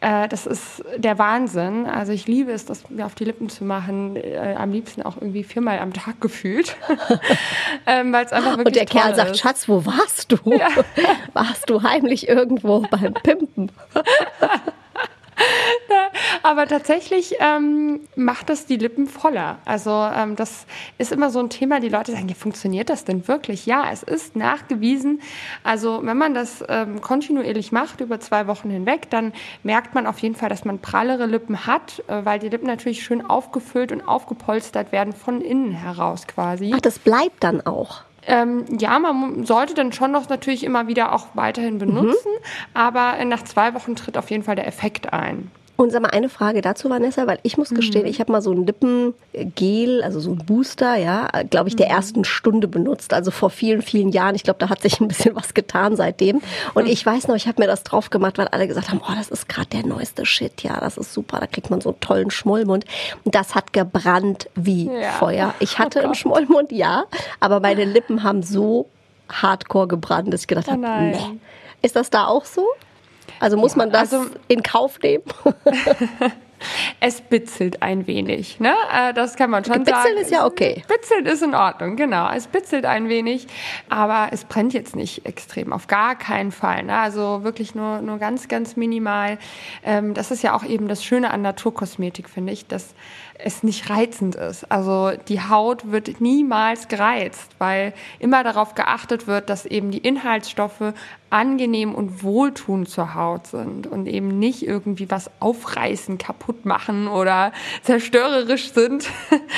Äh, 0.00 0.28
das 0.28 0.46
ist 0.46 0.84
der 0.96 1.18
Wahnsinn. 1.18 1.86
Also 1.86 2.12
ich 2.12 2.26
liebe 2.26 2.52
es, 2.52 2.66
das 2.66 2.88
mir 2.90 3.06
auf 3.06 3.14
die 3.14 3.24
Lippen 3.24 3.48
zu 3.48 3.64
machen. 3.64 4.16
Äh, 4.16 4.54
am 4.58 4.70
liebsten 4.72 5.02
auch 5.02 5.16
irgendwie 5.16 5.44
viermal 5.44 5.78
am 5.78 5.92
Tag 5.92 6.20
gefühlt. 6.20 6.76
ähm, 7.86 8.12
Weil 8.12 8.26
es 8.26 8.32
einfach 8.32 8.58
wirklich 8.58 8.66
Und 8.66 8.76
der 8.76 8.86
Kerl 8.86 9.14
sagt, 9.14 9.38
Schatz, 9.38 9.68
wo 9.68 9.86
warst 9.86 10.32
du? 10.32 10.38
Ja. 10.52 10.68
warst 11.32 11.70
du 11.70 11.82
heimlich 11.82 12.28
irgendwo 12.28 12.80
beim 12.80 13.14
Pimpen? 13.14 13.72
Aber 16.42 16.66
tatsächlich 16.66 17.36
ähm, 17.40 18.00
macht 18.14 18.48
das 18.48 18.66
die 18.66 18.76
Lippen 18.76 19.06
voller. 19.06 19.58
Also 19.64 19.90
ähm, 19.90 20.36
das 20.36 20.66
ist 20.98 21.12
immer 21.12 21.30
so 21.30 21.38
ein 21.40 21.50
Thema, 21.50 21.80
die 21.80 21.88
Leute 21.88 22.12
sagen, 22.12 22.28
ja, 22.28 22.34
funktioniert 22.34 22.88
das 22.88 23.04
denn 23.04 23.28
wirklich? 23.28 23.66
Ja, 23.66 23.90
es 23.92 24.02
ist 24.02 24.36
nachgewiesen. 24.36 25.20
Also 25.62 26.00
wenn 26.02 26.16
man 26.16 26.34
das 26.34 26.64
ähm, 26.68 27.00
kontinuierlich 27.00 27.72
macht, 27.72 28.00
über 28.00 28.20
zwei 28.20 28.46
Wochen 28.46 28.70
hinweg, 28.70 29.10
dann 29.10 29.32
merkt 29.62 29.94
man 29.94 30.06
auf 30.06 30.18
jeden 30.20 30.34
Fall, 30.34 30.48
dass 30.48 30.64
man 30.64 30.78
prallere 30.78 31.26
Lippen 31.26 31.66
hat, 31.66 32.02
äh, 32.08 32.24
weil 32.24 32.38
die 32.38 32.48
Lippen 32.48 32.66
natürlich 32.66 33.02
schön 33.02 33.24
aufgefüllt 33.24 33.92
und 33.92 34.06
aufgepolstert 34.06 34.92
werden 34.92 35.12
von 35.12 35.40
innen 35.40 35.72
heraus 35.72 36.26
quasi. 36.26 36.72
Ach, 36.74 36.80
das 36.80 36.98
bleibt 36.98 37.42
dann 37.42 37.60
auch. 37.60 38.02
Ähm, 38.26 38.64
ja, 38.78 38.98
man 38.98 39.44
sollte 39.44 39.74
dann 39.74 39.92
schon 39.92 40.10
noch 40.10 40.28
natürlich 40.28 40.64
immer 40.64 40.88
wieder 40.88 41.12
auch 41.12 41.28
weiterhin 41.34 41.78
benutzen, 41.78 42.32
mhm. 42.32 42.74
aber 42.74 43.24
nach 43.24 43.42
zwei 43.44 43.74
Wochen 43.74 43.94
tritt 43.94 44.18
auf 44.18 44.30
jeden 44.30 44.42
Fall 44.42 44.56
der 44.56 44.66
Effekt 44.66 45.12
ein. 45.12 45.50
Und 45.76 45.92
sag 45.92 46.00
mal 46.00 46.08
eine 46.08 46.28
Frage 46.30 46.62
dazu, 46.62 46.88
Vanessa, 46.88 47.26
weil 47.26 47.38
ich 47.42 47.58
muss 47.58 47.68
gestehen, 47.70 48.04
Mhm. 48.04 48.08
ich 48.10 48.18
habe 48.20 48.32
mal 48.32 48.40
so 48.40 48.50
ein 48.50 48.64
Lippengel, 48.64 50.02
also 50.02 50.20
so 50.20 50.30
ein 50.30 50.38
Booster, 50.38 50.96
ja, 50.96 51.28
glaube 51.50 51.68
ich, 51.68 51.76
der 51.76 51.86
Mhm. 51.88 51.92
ersten 51.92 52.24
Stunde 52.24 52.66
benutzt, 52.66 53.12
also 53.12 53.30
vor 53.30 53.50
vielen, 53.50 53.82
vielen 53.82 54.08
Jahren. 54.10 54.34
Ich 54.34 54.42
glaube, 54.42 54.58
da 54.58 54.68
hat 54.70 54.80
sich 54.80 55.00
ein 55.00 55.08
bisschen 55.08 55.36
was 55.36 55.52
getan 55.54 55.94
seitdem. 55.96 56.40
Und 56.74 56.84
Mhm. 56.84 56.90
ich 56.90 57.04
weiß 57.04 57.28
noch, 57.28 57.34
ich 57.36 57.46
habe 57.46 57.60
mir 57.60 57.66
das 57.68 57.82
drauf 57.82 58.08
gemacht, 58.10 58.38
weil 58.38 58.48
alle 58.48 58.66
gesagt 58.68 58.88
haben, 58.90 59.00
oh, 59.06 59.12
das 59.16 59.28
ist 59.28 59.48
gerade 59.48 59.68
der 59.68 59.84
neueste 59.86 60.24
Shit, 60.24 60.62
ja, 60.62 60.80
das 60.80 60.96
ist 60.96 61.12
super, 61.12 61.40
da 61.40 61.46
kriegt 61.46 61.68
man 61.70 61.80
so 61.80 61.90
einen 61.90 62.00
tollen 62.00 62.30
Schmollmund. 62.30 62.86
Und 63.24 63.34
das 63.34 63.54
hat 63.54 63.72
gebrannt 63.72 64.48
wie 64.54 64.86
Ja. 64.86 65.10
Feuer. 65.12 65.54
Ich 65.60 65.78
hatte 65.78 66.00
Oh 66.00 66.04
einen. 66.04 66.14
Schmollmund, 66.14 66.72
ja, 66.72 67.04
aber 67.40 67.60
meine 67.60 67.84
Lippen 67.84 68.22
haben 68.22 68.42
so 68.42 68.86
hardcore 69.30 69.88
gebrannt, 69.88 70.32
dass 70.32 70.42
ich 70.42 70.46
gedacht 70.46 70.66
Oh 70.68 70.72
habe, 70.72 71.02
nee. 71.02 71.18
Ist 71.82 71.96
das 71.96 72.08
da 72.10 72.26
auch 72.26 72.44
so? 72.46 72.66
Also 73.40 73.56
muss 73.56 73.76
man 73.76 73.90
das 73.90 74.12
also- 74.12 74.30
in 74.48 74.62
Kauf 74.62 74.98
nehmen? 75.00 75.24
Es 77.00 77.20
bitzelt 77.20 77.82
ein 77.82 78.06
wenig, 78.06 78.60
ne? 78.60 78.72
Äh, 78.90 79.12
Das 79.12 79.36
kann 79.36 79.50
man 79.50 79.62
schon 79.62 79.84
Bitzeln 79.84 79.94
sagen. 80.02 80.16
ist 80.16 80.30
ja 80.30 80.46
okay. 80.46 80.82
Bitzelt 80.88 81.26
ist 81.26 81.42
in 81.42 81.54
Ordnung, 81.54 81.96
genau. 81.96 82.30
Es 82.30 82.46
bitzelt 82.46 82.86
ein 82.86 83.10
wenig, 83.10 83.46
aber 83.90 84.28
es 84.32 84.44
brennt 84.44 84.72
jetzt 84.72 84.96
nicht 84.96 85.26
extrem, 85.26 85.70
auf 85.74 85.86
gar 85.86 86.16
keinen 86.16 86.52
Fall. 86.52 86.84
Ne? 86.84 86.96
Also 86.98 87.44
wirklich 87.44 87.74
nur, 87.74 88.00
nur 88.00 88.16
ganz, 88.18 88.48
ganz 88.48 88.74
minimal. 88.74 89.36
Ähm, 89.84 90.14
Das 90.14 90.30
ist 90.30 90.42
ja 90.42 90.56
auch 90.56 90.64
eben 90.64 90.88
das 90.88 91.04
Schöne 91.04 91.30
an 91.30 91.42
Naturkosmetik, 91.42 92.30
finde 92.30 92.54
ich, 92.54 92.66
dass 92.66 92.94
es 93.38 93.62
nicht 93.62 93.90
reizend 93.90 94.34
ist. 94.34 94.70
Also 94.70 95.12
die 95.28 95.40
Haut 95.40 95.90
wird 95.90 96.20
niemals 96.20 96.88
gereizt, 96.88 97.52
weil 97.58 97.92
immer 98.18 98.44
darauf 98.44 98.74
geachtet 98.74 99.26
wird, 99.26 99.50
dass 99.50 99.66
eben 99.66 99.90
die 99.90 99.98
Inhaltsstoffe 99.98 100.92
angenehm 101.30 101.94
und 101.94 102.22
wohltuend 102.22 102.88
zur 102.88 103.14
Haut 103.14 103.48
sind 103.48 103.86
und 103.86 104.06
eben 104.06 104.38
nicht 104.38 104.66
irgendwie 104.66 105.10
was 105.10 105.30
aufreißen, 105.40 106.18
kaputt 106.18 106.64
machen 106.64 107.08
oder 107.08 107.52
zerstörerisch 107.82 108.72
sind. 108.72 109.08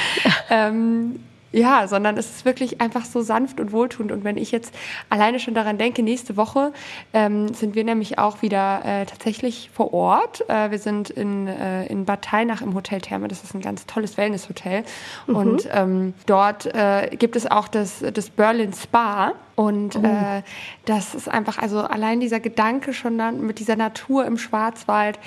ähm, 0.50 1.20
ja, 1.50 1.88
sondern 1.88 2.16
es 2.18 2.30
ist 2.30 2.44
wirklich 2.44 2.80
einfach 2.80 3.04
so 3.04 3.22
sanft 3.22 3.58
und 3.60 3.72
wohltuend. 3.72 4.12
Und 4.12 4.24
wenn 4.24 4.36
ich 4.36 4.52
jetzt 4.52 4.74
alleine 5.08 5.40
schon 5.40 5.54
daran 5.54 5.78
denke, 5.78 6.02
nächste 6.02 6.36
Woche 6.36 6.72
ähm, 7.12 7.52
sind 7.54 7.74
wir 7.74 7.84
nämlich 7.84 8.18
auch 8.18 8.42
wieder 8.42 8.84
äh, 8.84 9.06
tatsächlich 9.06 9.70
vor 9.72 9.94
Ort. 9.94 10.48
Äh, 10.48 10.70
wir 10.70 10.78
sind 10.78 11.10
in, 11.10 11.46
äh, 11.46 11.86
in 11.86 12.04
Bad 12.04 12.22
Teinach 12.22 12.60
im 12.60 12.74
Hotel 12.74 13.00
Therme. 13.00 13.28
Das 13.28 13.42
ist 13.42 13.54
ein 13.54 13.62
ganz 13.62 13.86
tolles 13.86 14.16
Wellnesshotel. 14.18 14.84
Und 15.26 15.68
ähm, 15.72 16.14
dort 16.26 16.66
äh, 16.66 17.16
gibt 17.16 17.34
es 17.36 17.50
auch 17.50 17.68
das, 17.68 18.04
das 18.12 18.28
Berlin 18.30 18.72
Spa. 18.72 19.32
Und 19.56 19.96
äh, 19.96 20.42
das 20.84 21.14
ist 21.14 21.28
einfach, 21.28 21.58
also 21.58 21.80
allein 21.80 22.20
dieser 22.20 22.38
Gedanke 22.40 22.92
schon 22.92 23.18
dann 23.18 23.40
mit 23.40 23.58
dieser 23.58 23.74
Natur 23.74 24.24
im 24.24 24.38
Schwarzwald, 24.38 25.18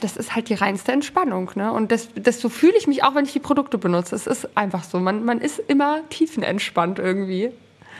das 0.00 0.16
ist 0.16 0.34
halt 0.34 0.48
die 0.48 0.54
reinste 0.54 0.92
Entspannung. 0.92 1.50
Ne? 1.54 1.72
Und 1.72 1.92
das, 1.92 2.08
das 2.14 2.40
so 2.40 2.48
fühle 2.48 2.76
ich 2.76 2.86
mich 2.86 3.04
auch, 3.04 3.14
wenn 3.14 3.24
ich 3.24 3.32
die 3.32 3.38
Produkte 3.38 3.78
benutze. 3.78 4.14
Es 4.14 4.26
ist 4.26 4.56
einfach 4.56 4.84
so. 4.84 4.98
Man, 4.98 5.24
man 5.24 5.40
ist 5.40 5.58
immer 5.58 6.00
tiefenentspannt 6.10 6.98
irgendwie. 6.98 7.52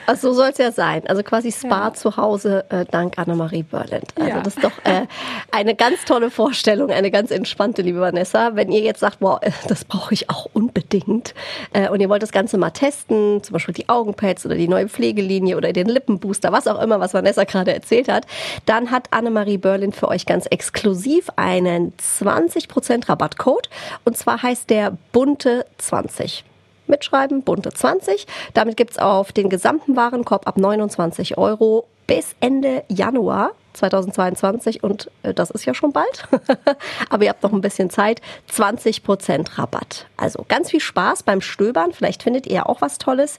Also 0.09 0.29
so 0.33 0.37
soll 0.39 0.49
es 0.51 0.59
ja 0.59 0.73
sein. 0.73 1.03
Also 1.07 1.23
quasi 1.23 1.53
Spa 1.53 1.89
Ja. 1.89 1.93
zu 1.95 2.17
Hause 2.17 2.65
äh, 2.71 2.87
dank 2.91 3.19
Annemarie 3.19 3.63
Berland. 3.63 4.07
Also 4.17 4.29
Ja. 4.29 4.41
das 4.41 4.57
ist 4.57 4.65
doch 4.65 4.73
äh, 4.85 5.07
eine 5.51 5.75
ganz 5.75 6.05
tolle 6.07 6.31
Vorstellung, 6.31 6.91
eine 6.91 7.11
ganz 7.11 7.31
entspannte, 7.31 7.83
liebe 7.83 8.01
Vanessa. 8.01 8.57
Wenn 8.57 8.73
ihr 8.73 8.81
jetzt 8.81 9.01
sagt, 9.01 9.19
wow, 9.21 9.39
äh, 9.43 9.51
das 9.69 9.85
brauche 9.85 10.15
ich 10.15 10.31
auch 10.31 10.47
unbedingt 10.55 11.35
äh, 11.75 11.91
und 11.91 12.01
ihr 12.01 12.09
wollt 12.09 12.23
das 12.23 12.33
Ganze 12.33 12.57
mal 12.57 12.71
testen, 12.71 13.43
zum 13.43 13.53
Beispiel 13.53 13.75
die 13.75 13.91
Augenpads 13.91 14.47
oder 14.47 14.55
die 14.55 14.67
neue 14.67 14.89
Pflegelinie 14.89 15.59
oder 15.59 15.75
den 15.75 15.89
Lippenbooster, 15.89 16.53
was 16.53 16.67
auch 16.67 16.81
immer, 16.81 17.01
was 17.01 17.13
Vanessa 17.13 17.45
gerade 17.45 17.75
erzählt 17.75 18.09
hat, 18.09 18.27
dann 18.65 18.91
hat 18.91 19.09
Annemarie 19.13 19.59
Berlin 19.59 19.93
für 19.93 20.09
euch 20.09 20.25
ganz 20.25 20.47
exklusiv 20.47 21.29
einen 21.37 21.93
20% 21.99 23.11
Rabattcode 23.11 23.69
und 24.07 24.17
zwar 24.17 24.43
heißt 24.43 24.71
der 24.71 24.97
bunte 25.13 25.67
20 25.77 26.45
mitschreiben, 26.89 27.43
bunte 27.43 27.71
20. 27.71 28.27
Damit 28.55 28.77
gibt's 28.77 28.99
auf 28.99 29.33
den 29.33 29.49
gesamten 29.49 29.97
Warenkorb 29.97 30.47
ab 30.47 30.59
29 30.59 31.39
Euro 31.39 31.87
bis 32.07 32.35
Ende 32.41 32.85
Januar 32.89 33.53
2022 33.75 34.83
und 34.83 35.11
äh, 35.23 35.33
das 35.33 35.51
ist 35.51 35.65
ja 35.65 35.75
schon 35.75 35.93
bald. 35.93 36.29
Aber 37.11 37.25
ihr 37.25 37.31
habt 37.31 37.43
noch 37.43 37.53
ein 37.53 37.61
bisschen 37.61 37.91
Zeit. 37.91 38.21
20% 38.53 39.59
Rabatt. 39.59 40.07
Also 40.17 40.45
ganz 40.49 40.71
viel 40.71 40.81
Spaß 40.81 41.23
beim 41.23 41.41
Stöbern. 41.41 41.93
Vielleicht 41.93 42.23
findet 42.23 42.47
ihr 42.47 42.55
ja 42.55 42.67
auch 42.67 42.81
was 42.81 42.99
Tolles. 42.99 43.39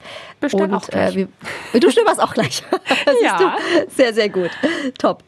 Und 0.52 0.74
auch 0.74 0.88
gleich. 0.88 1.16
Äh, 1.16 1.28
wir, 1.74 1.80
du 1.80 1.92
stöberst 1.92 2.22
auch 2.22 2.34
gleich. 2.34 2.64
Ja. 3.22 3.58
Sehr, 3.90 4.14
sehr 4.14 4.30
gut. 4.30 4.52
Top. 4.98 5.24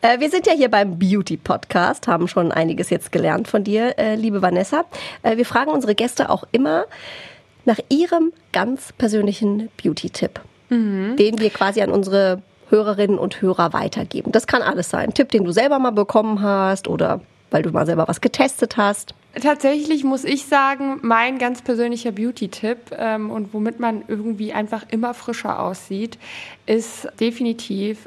Äh, 0.00 0.18
Wir 0.18 0.30
sind 0.30 0.46
ja 0.46 0.52
hier 0.54 0.70
beim 0.70 0.98
Beauty 0.98 1.36
Podcast, 1.36 2.08
haben 2.08 2.26
schon 2.26 2.52
einiges 2.52 2.90
jetzt 2.90 3.12
gelernt 3.12 3.48
von 3.48 3.64
dir, 3.64 3.98
äh, 3.98 4.14
liebe 4.14 4.42
Vanessa. 4.42 4.84
Wir 5.22 5.44
fragen 5.44 5.70
unsere 5.70 5.94
Gäste 5.94 6.30
auch 6.30 6.44
immer 6.52 6.86
nach 7.68 7.78
ihrem 7.88 8.32
ganz 8.52 8.92
persönlichen 8.94 9.68
Beauty-Tipp, 9.82 10.40
den 10.70 11.38
wir 11.38 11.50
quasi 11.50 11.82
an 11.82 11.90
unsere 11.90 12.42
Hörerinnen 12.70 13.18
und 13.18 13.40
Hörer 13.40 13.72
weitergeben. 13.72 14.32
Das 14.32 14.46
kann 14.46 14.62
alles 14.62 14.90
sein. 14.90 15.10
Ein 15.10 15.14
Tipp, 15.14 15.30
den 15.30 15.44
du 15.44 15.52
selber 15.52 15.78
mal 15.78 15.92
bekommen 15.92 16.42
hast 16.42 16.88
oder 16.88 17.20
weil 17.50 17.62
du 17.62 17.70
mal 17.70 17.86
selber 17.86 18.08
was 18.08 18.20
getestet 18.20 18.76
hast. 18.76 19.14
Tatsächlich 19.40 20.04
muss 20.04 20.24
ich 20.24 20.46
sagen, 20.46 20.98
mein 21.02 21.38
ganz 21.38 21.62
persönlicher 21.62 22.12
Beauty-Tipp 22.12 22.78
ähm, 22.96 23.30
und 23.30 23.54
womit 23.54 23.80
man 23.80 24.02
irgendwie 24.08 24.52
einfach 24.52 24.84
immer 24.90 25.14
frischer 25.14 25.62
aussieht, 25.62 26.18
ist 26.66 27.08
definitiv 27.20 28.06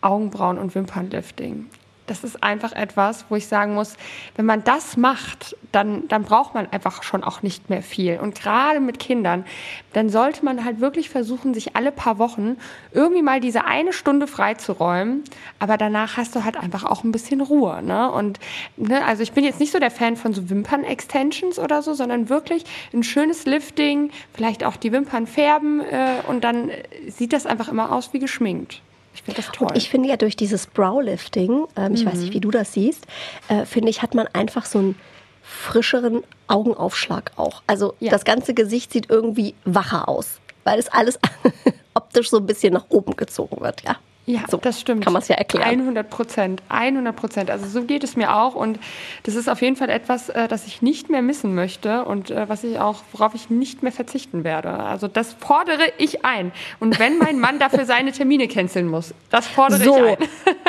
Augenbrauen- 0.00 0.58
und 0.58 0.74
Wimpernlifting. 0.74 1.66
Das 2.08 2.24
ist 2.24 2.42
einfach 2.42 2.72
etwas, 2.72 3.26
wo 3.28 3.36
ich 3.36 3.46
sagen 3.46 3.74
muss, 3.74 3.96
wenn 4.36 4.46
man 4.46 4.64
das 4.64 4.96
macht, 4.96 5.56
dann, 5.72 6.08
dann 6.08 6.24
braucht 6.24 6.54
man 6.54 6.66
einfach 6.72 7.02
schon 7.02 7.22
auch 7.22 7.42
nicht 7.42 7.70
mehr 7.70 7.82
viel. 7.82 8.18
Und 8.18 8.34
gerade 8.34 8.80
mit 8.80 8.98
Kindern, 8.98 9.44
dann 9.92 10.08
sollte 10.08 10.44
man 10.44 10.64
halt 10.64 10.80
wirklich 10.80 11.10
versuchen, 11.10 11.54
sich 11.54 11.76
alle 11.76 11.92
paar 11.92 12.18
Wochen 12.18 12.56
irgendwie 12.92 13.22
mal 13.22 13.40
diese 13.40 13.64
eine 13.64 13.92
Stunde 13.92 14.26
freizuräumen. 14.26 15.22
Aber 15.58 15.76
danach 15.76 16.16
hast 16.16 16.34
du 16.34 16.44
halt 16.44 16.56
einfach 16.56 16.84
auch 16.84 17.04
ein 17.04 17.12
bisschen 17.12 17.40
Ruhe. 17.40 17.82
Ne? 17.82 18.10
Und 18.10 18.40
ne, 18.76 19.04
also 19.04 19.22
ich 19.22 19.32
bin 19.32 19.44
jetzt 19.44 19.60
nicht 19.60 19.72
so 19.72 19.78
der 19.78 19.90
Fan 19.90 20.16
von 20.16 20.32
so 20.32 20.48
Wimpern-Extensions 20.48 21.58
oder 21.58 21.82
so, 21.82 21.92
sondern 21.92 22.28
wirklich 22.28 22.64
ein 22.92 23.02
schönes 23.02 23.44
Lifting, 23.44 24.10
vielleicht 24.32 24.64
auch 24.64 24.76
die 24.76 24.92
Wimpern 24.92 25.26
färben 25.26 25.80
äh, 25.80 26.22
und 26.26 26.42
dann 26.44 26.70
sieht 27.08 27.32
das 27.32 27.46
einfach 27.46 27.68
immer 27.68 27.92
aus 27.92 28.12
wie 28.12 28.18
geschminkt. 28.18 28.82
Ich 29.18 29.22
finde 29.24 29.42
das 29.42 29.50
toll. 29.52 29.68
Und 29.68 29.76
ich 29.76 29.90
finde 29.90 30.08
ja 30.08 30.16
durch 30.16 30.36
dieses 30.36 30.66
Browlifting, 30.66 31.66
ähm, 31.76 31.94
ich 31.94 32.06
weiß 32.06 32.14
nicht, 32.14 32.34
wie 32.34 32.40
du 32.40 32.50
das 32.50 32.72
siehst, 32.72 33.06
äh, 33.48 33.64
finde 33.64 33.90
ich, 33.90 34.00
hat 34.02 34.14
man 34.14 34.26
einfach 34.28 34.64
so 34.64 34.78
einen 34.78 34.96
frischeren 35.42 36.22
Augenaufschlag 36.46 37.32
auch. 37.36 37.62
Also 37.66 37.94
Ja. 38.00 38.10
das 38.10 38.24
ganze 38.24 38.54
Gesicht 38.54 38.92
sieht 38.92 39.10
irgendwie 39.10 39.54
wacher 39.64 40.08
aus, 40.08 40.40
weil 40.64 40.78
es 40.78 40.88
alles 40.88 41.18
optisch 41.94 42.30
so 42.30 42.36
ein 42.38 42.46
bisschen 42.46 42.72
nach 42.74 42.86
oben 42.90 43.16
gezogen 43.16 43.60
wird, 43.60 43.82
ja. 43.82 43.96
Ja, 44.28 44.40
so 44.46 44.58
das 44.58 44.78
stimmt. 44.78 45.04
Kann 45.04 45.14
man 45.14 45.22
es 45.22 45.28
ja 45.28 45.36
erklären. 45.36 45.66
100 45.80 46.10
Prozent, 46.10 46.62
100 46.68 47.16
Prozent. 47.16 47.50
Also 47.50 47.66
so 47.66 47.84
geht 47.84 48.04
es 48.04 48.14
mir 48.14 48.36
auch 48.36 48.54
und 48.54 48.78
das 49.22 49.34
ist 49.36 49.48
auf 49.48 49.62
jeden 49.62 49.74
Fall 49.74 49.88
etwas, 49.88 50.28
äh, 50.28 50.48
das 50.48 50.66
ich 50.66 50.82
nicht 50.82 51.08
mehr 51.08 51.22
missen 51.22 51.54
möchte 51.54 52.04
und 52.04 52.30
äh, 52.30 52.46
was 52.46 52.62
ich 52.62 52.78
auch, 52.78 52.96
worauf 53.12 53.34
ich 53.34 53.48
nicht 53.48 53.82
mehr 53.82 53.90
verzichten 53.90 54.44
werde. 54.44 54.68
Also 54.68 55.08
das 55.08 55.32
fordere 55.32 55.82
ich 55.96 56.26
ein. 56.26 56.52
Und 56.78 56.98
wenn 56.98 57.16
mein 57.16 57.38
Mann 57.38 57.58
dafür 57.58 57.86
seine 57.86 58.12
Termine 58.12 58.48
canceln 58.48 58.86
muss, 58.86 59.14
das 59.30 59.46
fordere 59.46 59.82
So, 59.82 59.96
ich 60.04 60.18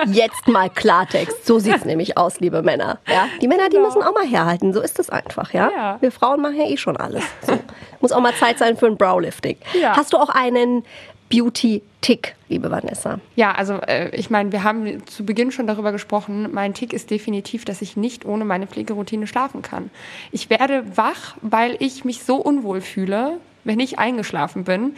ein. 0.05 0.13
jetzt 0.13 0.47
mal 0.47 0.69
Klartext. 0.69 1.45
So 1.45 1.59
sieht's 1.59 1.83
nämlich 1.83 2.17
aus, 2.17 2.39
liebe 2.39 2.61
Männer. 2.61 2.99
Ja? 3.07 3.27
Die 3.41 3.49
Männer, 3.49 3.67
die 3.67 3.75
Genau. 3.75 3.87
müssen 3.87 4.03
auch 4.03 4.13
mal 4.13 4.25
herhalten. 4.25 4.71
So 4.73 4.79
ist 4.79 4.99
es 4.99 5.09
einfach, 5.09 5.51
ja? 5.53 5.69
Ja. 5.75 5.97
Wir 5.99 6.13
Frauen 6.13 6.41
machen 6.41 6.55
ja 6.55 6.65
eh 6.65 6.77
schon 6.77 6.95
alles. 6.95 7.25
So. 7.45 7.59
Muss 7.99 8.13
auch 8.13 8.21
mal 8.21 8.33
Zeit 8.35 8.57
sein 8.57 8.77
für 8.77 8.85
ein 8.87 8.95
Browlifting. 8.95 9.57
Ja. 9.79 9.97
Hast 9.97 10.13
du 10.13 10.17
auch 10.17 10.29
einen 10.29 10.85
Beauty-Tick, 11.29 12.35
liebe 12.47 12.71
Vanessa? 12.71 13.19
Ja, 13.35 13.51
also 13.51 13.75
äh, 13.75 14.15
ich 14.15 14.29
meine, 14.29 14.51
wir 14.51 14.63
haben 14.63 15.05
zu 15.05 15.25
Beginn 15.25 15.51
schon 15.51 15.67
darüber 15.67 15.91
gesprochen. 15.91 16.49
Mein 16.51 16.73
Tick 16.73 16.91
ist 16.91 17.11
definitiv, 17.11 17.65
dass 17.65 17.81
ich 17.81 17.95
nicht 17.95 18.25
ohne 18.25 18.45
meine 18.45 18.67
Pflegeroutine 18.67 19.27
schlafen 19.27 19.61
kann. 19.61 19.91
Ich 20.31 20.49
werde 20.49 20.97
wach, 20.97 21.35
weil 21.41 21.77
ich 21.79 22.03
mich 22.03 22.23
so 22.23 22.37
unwohl 22.37 22.81
fühle, 22.81 23.37
wenn 23.63 23.79
ich 23.79 23.99
eingeschlafen 23.99 24.63
bin, 24.63 24.95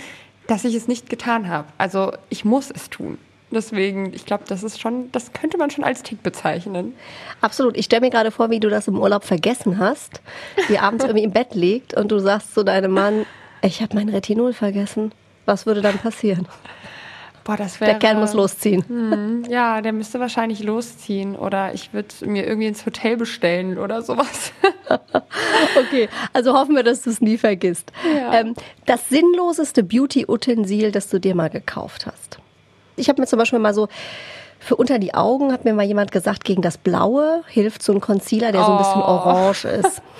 dass 0.47 0.63
ich 0.63 0.75
es 0.75 0.88
nicht 0.88 1.09
getan 1.09 1.50
habe. 1.50 1.67
Also 1.77 2.13
ich 2.29 2.45
muss 2.45 2.71
es 2.71 2.89
tun. 2.89 3.17
Deswegen, 3.51 4.13
ich 4.13 4.25
glaube, 4.25 4.45
das 4.47 4.63
ist 4.63 4.79
schon, 4.79 5.11
das 5.11 5.33
könnte 5.33 5.57
man 5.57 5.69
schon 5.69 5.83
als 5.83 6.03
Tick 6.03 6.23
bezeichnen. 6.23 6.93
Absolut. 7.41 7.75
Ich 7.77 7.85
stelle 7.85 8.01
mir 8.01 8.09
gerade 8.09 8.31
vor, 8.31 8.50
wie 8.50 8.61
du 8.61 8.69
das 8.69 8.88
im 8.88 8.97
Urlaub 8.97 9.25
vergessen 9.25 9.77
hast, 9.77 10.21
wie 10.69 10.77
abends 10.77 11.03
irgendwie 11.05 11.25
im 11.25 11.31
Bett 11.31 11.53
liegt 11.53 11.93
und 11.93 12.11
du 12.11 12.19
sagst 12.19 12.53
zu 12.53 12.63
deinem 12.63 12.91
Mann, 12.91 13.25
ich 13.61 13.81
habe 13.81 13.95
mein 13.95 14.07
Retinol 14.07 14.53
vergessen. 14.53 15.11
Was 15.45 15.65
würde 15.65 15.81
dann 15.81 15.98
passieren? 15.98 16.48
Boah, 17.43 17.57
das 17.57 17.81
wäre. 17.81 17.91
Der 17.91 18.00
Kerl 18.00 18.17
muss 18.17 18.33
losziehen. 18.33 18.83
Hm, 18.88 19.43
ja, 19.50 19.81
der 19.81 19.93
müsste 19.93 20.19
wahrscheinlich 20.19 20.62
losziehen 20.63 21.36
oder 21.36 21.74
ich 21.74 21.91
würde 21.91 22.07
mir 22.25 22.45
irgendwie 22.45 22.67
ins 22.67 22.86
Hotel 22.86 23.17
bestellen 23.17 23.77
oder 23.77 24.01
sowas. 24.01 24.51
Okay, 25.79 26.10
also 26.33 26.53
hoffen 26.53 26.75
wir, 26.75 26.83
dass 26.83 27.03
du 27.03 27.10
es 27.10 27.21
nie 27.21 27.38
vergisst. 27.38 27.91
Ja. 28.15 28.33
Ähm, 28.33 28.55
das 28.86 29.07
sinnloseste 29.10 29.83
Beauty-Utensil, 29.83 30.91
das 30.91 31.07
du 31.10 31.19
dir 31.19 31.36
mal 31.36 31.50
gekauft 31.50 32.05
hast. 32.05 32.39
Ich 32.95 33.07
habe 33.10 33.21
mir 33.21 33.27
zum 33.27 33.39
Beispiel 33.39 33.60
mal 33.60 33.74
so 33.74 33.88
Für 34.60 34.75
unter 34.75 35.00
die 35.00 35.13
Augen 35.13 35.51
hat 35.51 35.63
mir 35.65 35.74
mal 35.74 35.86
jemand 35.86 36.12
gesagt, 36.12 36.43
gegen 36.43 36.62
das 36.62 36.77
Blaue 36.77 37.43
hilft 37.48 37.81
so 37.83 37.93
ein 37.93 38.01
Concealer, 38.01 38.51
der 38.51 38.63
so 38.63 38.71
ein 38.74 38.77
bisschen 38.79 39.01
Oh. 39.01 39.05
orange 39.05 39.65
ist. 39.65 40.01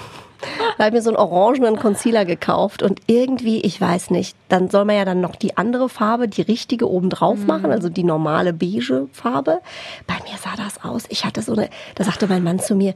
Da 0.78 0.86
habe 0.86 0.90
ich 0.90 0.94
mir 0.94 1.02
so 1.02 1.10
einen 1.10 1.18
orangenen 1.18 1.78
Concealer 1.78 2.26
gekauft 2.26 2.82
und 2.84 3.02
irgendwie, 3.08 3.62
ich 3.62 3.80
weiß 3.80 4.10
nicht, 4.10 4.36
dann 4.50 4.70
soll 4.70 4.86
man 4.86 4.96
ja 4.96 5.06
dann 5.06 5.22
noch 5.22 5.36
die 5.36 5.58
andere 5.58 5.90
Farbe, 5.90 6.28
die 6.28 6.42
richtige 6.42 6.90
oben 6.90 7.10
drauf 7.10 7.46
machen, 7.46 7.72
also 7.72 7.90
die 7.90 8.04
normale 8.04 8.54
beige 8.54 9.08
Farbe. 9.12 9.62
Bei 10.08 10.16
mir 10.16 10.38
sah 10.42 10.56
das 10.56 10.84
aus. 10.84 11.04
Ich 11.10 11.26
hatte 11.26 11.42
so 11.42 11.54
eine, 11.54 11.70
da 11.96 12.04
sagte 12.04 12.28
mein 12.28 12.44
Mann 12.44 12.60
zu 12.60 12.76
mir, 12.76 12.96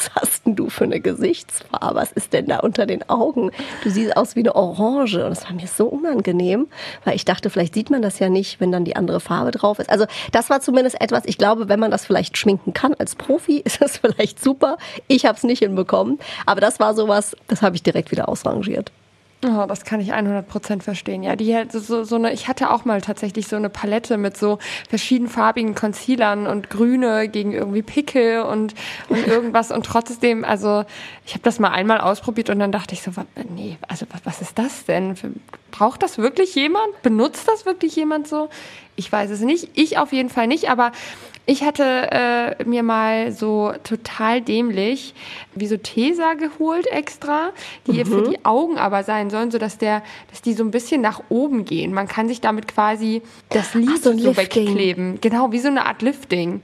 was 0.00 0.14
hast 0.14 0.46
denn 0.46 0.56
du 0.56 0.70
für 0.70 0.84
eine 0.84 1.00
Gesichtsfarbe? 1.00 1.94
Was 1.94 2.12
ist 2.12 2.32
denn 2.32 2.46
da 2.46 2.60
unter 2.60 2.86
den 2.86 3.08
Augen? 3.08 3.50
Du 3.82 3.90
siehst 3.90 4.16
aus 4.16 4.36
wie 4.36 4.40
eine 4.40 4.54
Orange. 4.54 5.24
Und 5.24 5.30
das 5.30 5.44
war 5.44 5.52
mir 5.52 5.66
so 5.66 5.86
unangenehm, 5.86 6.68
weil 7.04 7.16
ich 7.16 7.24
dachte, 7.24 7.50
vielleicht 7.50 7.74
sieht 7.74 7.90
man 7.90 8.02
das 8.02 8.18
ja 8.18 8.28
nicht, 8.28 8.60
wenn 8.60 8.72
dann 8.72 8.84
die 8.84 8.96
andere 8.96 9.20
Farbe 9.20 9.50
drauf 9.50 9.78
ist. 9.78 9.90
Also 9.90 10.06
das 10.32 10.50
war 10.50 10.60
zumindest 10.60 11.00
etwas, 11.00 11.24
ich 11.26 11.38
glaube, 11.38 11.68
wenn 11.68 11.80
man 11.80 11.90
das 11.90 12.06
vielleicht 12.06 12.38
schminken 12.38 12.72
kann 12.72 12.94
als 12.94 13.14
Profi, 13.14 13.58
ist 13.64 13.80
das 13.82 13.98
vielleicht 13.98 14.42
super. 14.42 14.78
Ich 15.08 15.26
habe 15.26 15.36
es 15.36 15.44
nicht 15.44 15.60
hinbekommen. 15.60 16.18
Aber 16.46 16.60
das 16.60 16.80
war 16.80 16.94
sowas, 16.94 17.36
das 17.48 17.62
habe 17.62 17.76
ich 17.76 17.82
direkt 17.82 18.10
wieder 18.10 18.28
ausrangiert. 18.28 18.92
Oh, 19.42 19.64
das 19.66 19.84
kann 19.84 20.00
ich 20.00 20.12
100% 20.12 20.82
verstehen. 20.82 21.22
Ja, 21.22 21.34
die 21.34 21.56
so, 21.70 22.04
so, 22.04 22.16
eine, 22.16 22.30
ich 22.32 22.46
hatte 22.46 22.70
auch 22.70 22.84
mal 22.84 23.00
tatsächlich 23.00 23.48
so 23.48 23.56
eine 23.56 23.70
Palette 23.70 24.18
mit 24.18 24.36
so 24.36 24.58
verschiedenfarbigen 24.90 25.74
Concealern 25.74 26.46
und 26.46 26.68
grüne 26.68 27.26
gegen 27.26 27.52
irgendwie 27.52 27.80
Pickel 27.80 28.42
und, 28.42 28.74
und 29.08 29.26
irgendwas 29.26 29.70
und 29.70 29.86
trotzdem, 29.86 30.44
also 30.44 30.84
ich 31.24 31.32
habe 31.32 31.42
das 31.42 31.58
mal 31.58 31.70
einmal 31.70 32.02
ausprobiert 32.02 32.50
und 32.50 32.58
dann 32.58 32.70
dachte 32.70 32.92
ich 32.92 33.00
so, 33.00 33.12
nee, 33.54 33.78
also 33.88 34.04
was 34.24 34.42
ist 34.42 34.58
das 34.58 34.84
denn? 34.84 35.14
Braucht 35.70 36.02
das 36.02 36.18
wirklich 36.18 36.54
jemand? 36.54 37.00
Benutzt 37.00 37.48
das 37.48 37.64
wirklich 37.64 37.96
jemand 37.96 38.28
so? 38.28 38.50
Ich 38.96 39.10
weiß 39.10 39.30
es 39.30 39.40
nicht. 39.40 39.70
Ich 39.72 39.96
auf 39.96 40.12
jeden 40.12 40.28
Fall 40.28 40.48
nicht, 40.48 40.68
aber 40.68 40.92
ich 41.50 41.64
hatte 41.64 41.82
äh, 42.12 42.64
mir 42.64 42.84
mal 42.84 43.32
so 43.32 43.72
total 43.82 44.40
dämlich 44.40 45.14
wie 45.52 45.66
so 45.66 45.76
Tesa 45.76 46.34
geholt 46.34 46.86
extra, 46.86 47.50
die 47.88 48.04
für 48.04 48.22
die 48.22 48.44
Augen 48.44 48.78
aber 48.78 49.02
sein 49.02 49.30
sollen, 49.30 49.50
so 49.50 49.58
dass 49.58 49.76
der, 49.76 50.04
dass 50.30 50.42
die 50.42 50.52
so 50.52 50.62
ein 50.62 50.70
bisschen 50.70 51.00
nach 51.00 51.20
oben 51.28 51.64
gehen. 51.64 51.92
Man 51.92 52.06
kann 52.06 52.28
sich 52.28 52.40
damit 52.40 52.68
quasi 52.68 53.22
das 53.48 53.74
Lid 53.74 54.00
so 54.00 54.16
so, 54.16 54.36
wegkleben. 54.36 55.20
Genau, 55.20 55.50
wie 55.50 55.58
so 55.58 55.66
eine 55.66 55.86
Art 55.86 56.02
Lifting. 56.02 56.62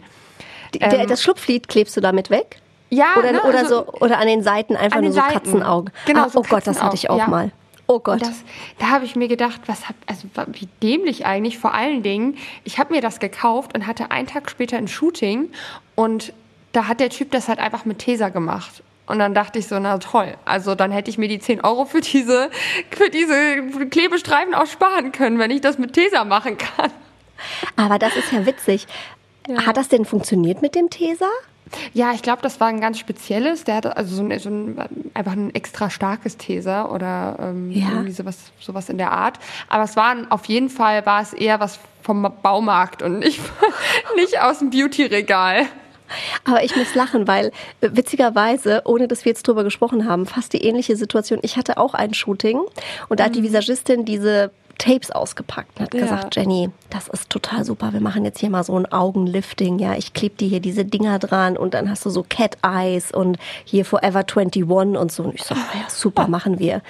Die, 0.73 0.78
der, 0.78 1.07
das 1.07 1.21
Schlupflied 1.21 1.66
klebst 1.66 1.97
du 1.97 2.00
damit 2.00 2.31
weg? 2.31 2.61
Ja, 2.88 3.16
Oder, 3.19 3.33
ne, 3.33 3.43
oder, 3.43 3.59
also- 3.59 3.87
so, 3.87 3.93
oder 3.95 4.21
an 4.21 4.28
den 4.28 4.45
Seiten 4.45 4.76
einfach 4.76 5.00
nur 5.00 5.11
so 5.11 5.19
Seiten. 5.19 5.33
Katzenaugen. 5.33 5.93
Genau, 6.07 6.26
ah, 6.26 6.28
so 6.28 6.38
oh 6.38 6.43
Gott, 6.49 6.64
das 6.64 6.81
hatte 6.81 6.95
ich 6.95 7.11
auch 7.11 7.19
Katzenaugen, 7.19 7.40
ja. 7.40 7.47
mal. 7.47 7.66
Oh 7.87 8.00
Gott. 8.00 8.23
Das, 8.23 8.43
da 8.78 8.88
habe 8.88 9.05
ich 9.05 9.14
mir 9.14 9.28
gedacht, 9.28 9.61
was 9.66 9.88
hab, 9.88 9.95
also 10.07 10.28
wie 10.52 10.69
dämlich 10.83 11.25
eigentlich. 11.25 11.59
Vor 11.59 11.73
allen 11.73 12.02
Dingen, 12.02 12.37
ich 12.64 12.78
habe 12.78 12.95
mir 12.95 13.00
das 13.00 13.21
gekauft 13.21 13.75
und 13.75 13.87
hatte 13.87 14.11
einen 14.11 14.26
Tag 14.26 14.50
später 14.50 14.76
ein 14.76 14.88
Shooting 14.88 15.50
und 15.95 16.33
da 16.73 16.88
hat 16.88 17.00
der 17.00 17.11
Typ 17.11 17.31
das 17.31 17.49
halt 17.49 17.59
einfach 17.59 17.85
mit 17.85 18.00
Tesa 18.00 18.28
gemacht. 18.28 18.83
Und 19.07 19.21
dann 19.21 19.35
dachte 19.35 19.61
ich 19.61 19.69
so, 19.69 19.78
na 19.78 19.99
toll. 19.99 20.35
Also 20.45 20.75
dann 20.75 20.90
hätte 20.90 21.11
ich 21.11 21.16
mir 21.16 21.28
die 21.28 21.38
10 21.38 21.61
Euro 21.61 21.85
für 21.85 22.00
diese, 22.00 22.50
für 22.90 23.09
diese 23.09 23.87
Klebestreifen 23.88 24.52
auch 24.52 24.66
sparen 24.66 25.12
können, 25.12 25.38
wenn 25.38 25.52
ich 25.52 25.61
das 25.61 25.78
mit 25.78 25.93
Tesa 25.93 26.25
machen 26.25 26.59
kann. 26.59 26.90
Aber 27.76 27.99
das 27.99 28.16
ist 28.16 28.33
ja 28.33 28.45
witzig. 28.47 28.87
Hat 29.64 29.76
das 29.76 29.88
denn 29.88 30.05
funktioniert 30.05 30.61
mit 30.61 30.75
dem 30.75 30.90
Tesa? 30.90 31.28
Ja, 31.93 32.13
ich 32.13 32.23
glaube, 32.23 32.43
das 32.43 32.61
war 32.61 32.69
ein 32.69 32.81
ganz 32.81 32.99
spezielles. 32.99 33.65
Der 33.65 33.77
hatte 33.77 33.97
also 33.97 34.15
so 34.17 34.23
ein, 34.23 34.39
so 34.39 34.49
ein 34.51 34.79
einfach 35.15 35.33
ein 35.33 35.55
extra 35.55 35.91
starkes 35.91 36.37
Taser 36.37 36.93
oder 36.93 37.37
ähm, 37.41 37.71
Ja. 37.73 37.89
irgendwie 37.91 38.13
sowas, 38.13 38.37
sowas 38.61 38.89
in 38.89 38.99
der 38.99 39.13
Art. 39.13 39.39
Aber 39.69 39.85
es 39.85 39.97
war 39.97 40.15
auf 40.31 40.45
jeden 40.47 40.69
Fall 40.71 41.05
war 41.07 41.23
es 41.23 41.33
eher 41.33 41.59
was 41.61 41.79
vom 42.03 42.33
Baumarkt 42.43 43.03
und 43.03 43.19
nicht, 43.19 43.41
nicht 44.17 44.41
aus 44.41 44.61
dem 44.61 44.71
Beauty-Regal. 44.71 45.67
Aber 46.45 46.63
ich 46.63 46.77
muss 46.77 46.95
lachen, 46.95 47.27
weil 47.27 47.47
äh, 47.81 47.89
witzigerweise, 47.93 48.83
ohne 48.85 49.09
dass 49.09 49.25
wir 49.25 49.31
jetzt 49.31 49.49
drüber 49.49 49.65
gesprochen 49.65 50.09
haben, 50.09 50.27
fast 50.27 50.53
die 50.53 50.63
ähnliche 50.63 50.95
Situation. 50.97 51.41
Ich 51.43 51.57
hatte 51.57 51.79
auch 51.79 51.95
ein 51.95 52.15
Shooting 52.15 52.61
und 53.09 53.19
da 53.19 53.25
hat 53.25 53.35
die 53.35 53.43
Visagistin 53.43 54.05
diese 54.05 54.53
Tapes 54.78 55.11
ausgepackt 55.11 55.78
und 55.78 55.87
hat 55.87 55.95
Ja. 55.95 56.00
gesagt, 56.00 56.37
Jenny, 56.37 56.71
das 56.90 57.09
ist 57.09 57.30
total 57.30 57.64
super. 57.64 57.92
Wir 57.92 58.00
machen 58.00 58.25
jetzt 58.25 58.38
hier 58.40 58.50
mal 58.50 58.62
so 58.64 58.76
ein 58.78 58.90
Augenlifting. 58.92 59.78
Ja, 59.78 59.95
ich 59.95 60.12
klebe 60.12 60.37
dir 60.37 60.49
hier 60.49 60.61
diese 60.61 60.85
Dinger 60.85 61.18
dran 61.18 61.56
und 61.56 61.75
dann 61.75 61.90
hast 61.90 62.04
du 62.04 62.11
so 62.11 62.25
Cat 62.28 62.59
Eyes 62.62 63.11
und 63.12 63.38
hier 63.64 63.85
Forever 63.85 64.21
21 64.21 64.64
und 64.64 65.11
so. 65.12 65.25
Und 65.25 65.35
ich 65.35 65.42
so, 65.45 65.54
"Ah 65.54 65.59
ja, 65.75 65.88
super, 65.88 66.28
machen 66.28 66.58
wir. 66.58 66.82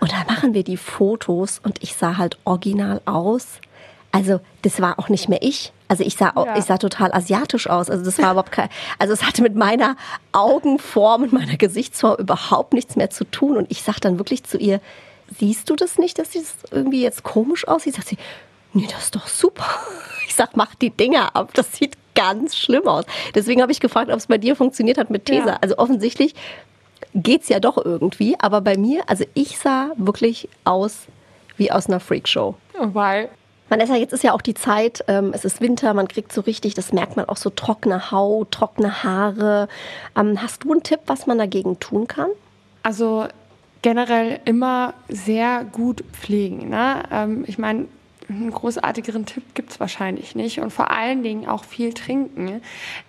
Und 0.00 0.12
dann 0.12 0.26
machen 0.26 0.52
wir 0.54 0.62
die 0.64 0.76
Fotos 0.76 1.58
und 1.62 1.82
ich 1.82 1.94
sah 1.94 2.16
halt 2.18 2.38
original 2.44 3.00
aus. 3.06 3.60
Also, 4.12 4.40
das 4.62 4.80
war 4.80 4.98
auch 4.98 5.08
nicht 5.08 5.28
mehr 5.28 5.42
ich. 5.42 5.72
Also 5.88 6.02
ich 6.04 6.16
sah, 6.16 6.32
Ja. 6.36 6.56
ich 6.56 6.64
sah 6.64 6.78
total 6.78 7.12
asiatisch 7.12 7.68
aus. 7.68 7.90
Also 7.90 8.04
das 8.04 8.18
war 8.18 8.32
überhaupt 8.32 8.50
kein, 8.50 8.68
also 8.98 9.12
es 9.12 9.22
hatte 9.24 9.42
mit 9.42 9.54
meiner 9.54 9.96
Augenform 10.32 11.22
und 11.24 11.32
meiner 11.32 11.56
Gesichtsform 11.56 12.16
überhaupt 12.18 12.72
nichts 12.72 12.96
mehr 12.96 13.10
zu 13.10 13.24
tun. 13.24 13.56
Und 13.56 13.70
ich 13.70 13.82
sag 13.82 14.00
dann 14.00 14.18
wirklich 14.18 14.44
zu 14.44 14.58
ihr, 14.58 14.80
siehst 15.38 15.70
du 15.70 15.76
das 15.76 15.98
nicht, 15.98 16.18
dass 16.18 16.30
das 16.30 16.54
irgendwie 16.70 17.02
jetzt 17.02 17.22
komisch 17.22 17.66
aussieht? 17.66 17.94
Sagt 17.94 18.08
sie, 18.08 18.18
nee, 18.72 18.86
das 18.90 19.04
ist 19.04 19.16
doch 19.16 19.28
super. 19.28 19.66
Ich 20.28 20.34
sag, 20.34 20.56
mach 20.56 20.74
die 20.74 20.90
Dinger 20.90 21.36
ab. 21.36 21.54
Das 21.54 21.72
sieht 21.72 21.96
ganz 22.16 22.56
schlimm 22.56 22.88
aus. 22.88 23.04
Deswegen 23.34 23.62
habe 23.62 23.70
ich 23.70 23.78
gefragt, 23.78 24.10
ob 24.10 24.18
es 24.18 24.26
bei 24.26 24.38
dir 24.38 24.56
funktioniert 24.56 24.98
hat 24.98 25.08
mit 25.08 25.24
Tesa. 25.24 25.50
Ja. 25.50 25.58
Also 25.60 25.78
offensichtlich 25.78 26.34
geht's 27.14 27.48
ja 27.48 27.60
doch 27.60 27.82
irgendwie. 27.82 28.34
Aber 28.40 28.60
bei 28.60 28.76
mir, 28.76 29.04
also 29.06 29.24
ich 29.34 29.56
sah 29.56 29.92
wirklich 29.96 30.48
aus 30.64 31.06
wie 31.56 31.70
aus 31.70 31.86
einer 31.86 32.00
Freakshow. 32.00 32.56
Weil 32.78 33.30
Vanessa, 33.68 33.96
jetzt 33.96 34.12
ist 34.12 34.22
ja 34.22 34.32
auch 34.32 34.42
die 34.42 34.54
Zeit, 34.54 35.04
ähm, 35.08 35.32
es 35.32 35.44
ist 35.44 35.60
Winter, 35.60 35.92
man 35.92 36.06
kriegt 36.06 36.32
so 36.32 36.40
richtig, 36.42 36.74
das 36.74 36.92
merkt 36.92 37.16
man 37.16 37.28
auch 37.28 37.36
so 37.36 37.50
trockene 37.50 38.10
Haut, 38.10 38.52
trockene 38.52 39.02
Haare. 39.02 39.68
Ähm, 40.16 40.40
hast 40.40 40.64
du 40.64 40.72
einen 40.72 40.82
Tipp, 40.82 41.00
was 41.06 41.26
man 41.26 41.38
dagegen 41.38 41.80
tun 41.80 42.06
kann? 42.06 42.30
Also 42.82 43.26
generell 43.86 44.40
immer 44.46 44.94
sehr 45.08 45.62
gut 45.62 46.02
pflegen. 46.10 46.70
Ne? 46.70 47.04
Ähm, 47.12 47.44
ich 47.46 47.56
meine, 47.56 47.86
einen 48.28 48.50
großartigeren 48.50 49.26
Tipp 49.26 49.42
gibt 49.54 49.70
es 49.70 49.80
wahrscheinlich 49.80 50.34
nicht. 50.34 50.60
Und 50.60 50.72
vor 50.72 50.90
allen 50.90 51.22
Dingen 51.22 51.48
auch 51.48 51.64
viel 51.64 51.92
trinken. 51.92 52.60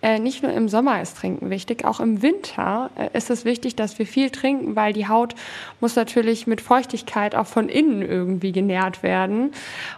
Äh, 0.01 0.19
nicht 0.19 0.43
nur 0.43 0.53
im 0.53 0.69
Sommer 0.69 1.01
ist 1.01 1.17
Trinken 1.17 1.49
wichtig, 1.49 1.85
auch 1.85 1.99
im 1.99 2.21
Winter 2.21 2.91
äh, 2.95 3.09
ist 3.17 3.29
es 3.29 3.45
wichtig, 3.45 3.75
dass 3.75 3.97
wir 3.99 4.05
viel 4.05 4.29
trinken, 4.29 4.75
weil 4.75 4.93
die 4.93 5.07
Haut 5.07 5.35
muss 5.79 5.95
natürlich 5.95 6.47
mit 6.47 6.61
Feuchtigkeit 6.61 7.35
auch 7.35 7.47
von 7.47 7.69
innen 7.69 8.01
irgendwie 8.01 8.51
genährt 8.51 9.03
werden. 9.03 9.51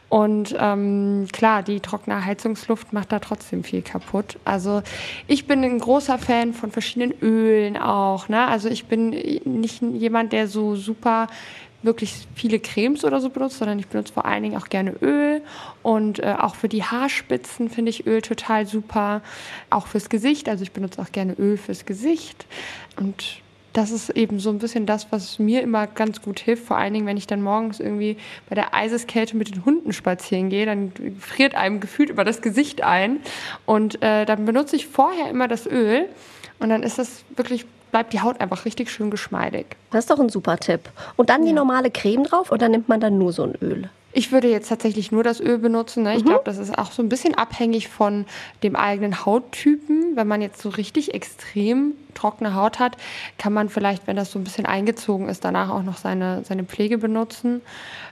Und 0.08 0.56
ähm, 0.58 1.28
klar, 1.32 1.64
die 1.64 1.80
trockene 1.82 2.26
Heizungsluft 2.26 2.94
macht 2.94 3.12
da 3.12 3.20
trotzdem 3.20 3.64
viel 3.64 3.82
kaputt. 3.82 4.38
Also 4.46 4.82
ich 5.28 5.46
bin 5.46 5.64
ein 5.64 5.80
großer 5.80 6.18
Fan 6.18 6.54
von 6.54 6.72
verschiedenen 6.72 7.14
Ölen 7.22 7.78
auch. 7.78 8.30
Ne? 8.30 8.48
Also 8.48 8.70
ich 8.70 8.86
bin 8.86 9.10
nicht 9.46 9.82
jemand, 9.82 10.34
der 10.34 10.48
so 10.48 10.76
super 10.76 11.28
wirklich 11.82 12.28
viele 12.36 12.60
Cremes 12.60 13.06
oder 13.06 13.22
so 13.22 13.30
benutzt, 13.30 13.58
sondern 13.58 13.80
ich 13.80 13.88
benutze 13.88 14.14
vor 14.14 14.26
allen 14.26 14.44
Dingen 14.44 14.58
auch 14.58 14.68
gerne 14.68 14.92
Öl. 15.02 15.42
Und 15.82 16.20
äh, 16.20 16.36
auch 16.38 16.56
für 16.56 16.70
die 16.70 16.84
Haarspitzen 16.84 17.70
finde 17.70 17.90
ich 17.92 18.06
Öl 18.06 18.22
total 18.22 18.66
super, 18.66 19.22
auch 19.70 19.88
fürs 19.88 20.10
Gesicht, 20.10 20.50
also 20.50 20.64
ich 20.64 20.72
benutze 20.72 21.02
auch 21.02 21.12
gerne 21.12 21.34
Öl 21.34 21.58
fürs 21.58 21.86
Gesicht. 21.86 22.46
Und 22.98 23.42
das 23.74 23.92
ist 23.92 24.10
eben 24.10 24.40
so 24.40 24.50
ein 24.50 24.60
bisschen 24.60 24.86
das, 24.86 25.12
was 25.12 25.40
mir 25.40 25.62
immer 25.62 25.88
ganz 25.88 26.22
gut 26.22 26.40
hilft, 26.40 26.66
vor 26.66 26.78
allen 26.78 26.94
Dingen, 26.94 27.06
wenn 27.06 27.18
ich 27.18 27.28
dann 27.28 27.42
morgens 27.42 27.80
irgendwie 27.80 28.18
bei 28.50 28.56
der 28.56 28.74
Eiseskälte 28.74 29.38
mit 29.38 29.54
den 29.54 29.64
Hunden 29.64 29.94
spazieren 29.94 30.50
gehe, 30.50 30.66
dann 30.66 30.92
friert 31.20 31.56
einem 31.56 31.80
gefühlt 31.80 32.10
über 32.10 32.24
das 32.24 32.42
Gesicht 32.42 32.84
ein. 32.84 33.20
Und 33.66 34.02
äh, 34.02 34.26
dann 34.26 34.46
benutze 34.46 34.76
ich 34.76 34.88
vorher 34.88 35.30
immer 35.30 35.48
das 35.48 35.68
Öl. 35.68 36.08
Und 36.60 36.70
dann 36.70 36.84
ist 36.84 36.98
das 36.98 37.24
wirklich 37.36 37.66
bleibt 37.92 38.14
die 38.14 38.22
Haut 38.22 38.42
einfach 38.42 38.66
richtig 38.66 38.92
schön 38.92 39.12
geschmeidig. 39.12 39.66
Das 39.92 40.06
ist 40.06 40.12
doch 40.12 40.20
ein 40.20 40.30
super 40.30 40.58
Tipp. 40.58 40.90
Und 41.16 41.30
dann 41.30 41.46
die 41.46 41.54
normale 41.54 41.92
Creme 41.92 42.24
drauf 42.24 42.52
oder 42.52 42.70
nimmt 42.70 42.90
man 42.90 43.00
dann 43.00 43.18
nur 43.18 43.32
so 43.32 43.44
ein 43.44 43.56
Öl? 43.62 43.90
Ich 44.12 44.32
würde 44.32 44.50
jetzt 44.50 44.70
tatsächlich 44.70 45.12
nur 45.12 45.24
das 45.24 45.40
Öl 45.40 45.60
benutzen. 45.60 46.02
Ne? 46.04 46.16
Ich 46.18 46.26
glaube, 46.26 46.42
das 46.44 46.58
ist 46.58 46.76
auch 46.76 46.92
so 46.92 47.04
ein 47.04 47.10
bisschen 47.10 47.36
abhängig 47.36 47.90
von 47.90 48.26
dem 48.64 48.76
eigenen 48.76 49.24
Hauttypen. 49.24 50.16
Wenn 50.16 50.28
man 50.28 50.42
jetzt 50.42 50.62
so 50.62 50.70
richtig 50.70 51.14
extrem 51.14 51.94
trockene 52.16 52.56
Haut 52.56 52.80
hat, 52.80 52.98
kann 53.38 53.54
man 53.54 53.70
vielleicht, 53.70 54.08
wenn 54.08 54.16
das 54.16 54.32
so 54.32 54.40
ein 54.40 54.44
bisschen 54.44 54.66
eingezogen 54.66 55.30
ist, 55.30 55.46
danach 55.46 55.70
auch 55.70 55.84
noch 55.84 55.98
seine, 55.98 56.44
seine 56.44 56.64
Pflege 56.64 56.98
benutzen 56.98 57.62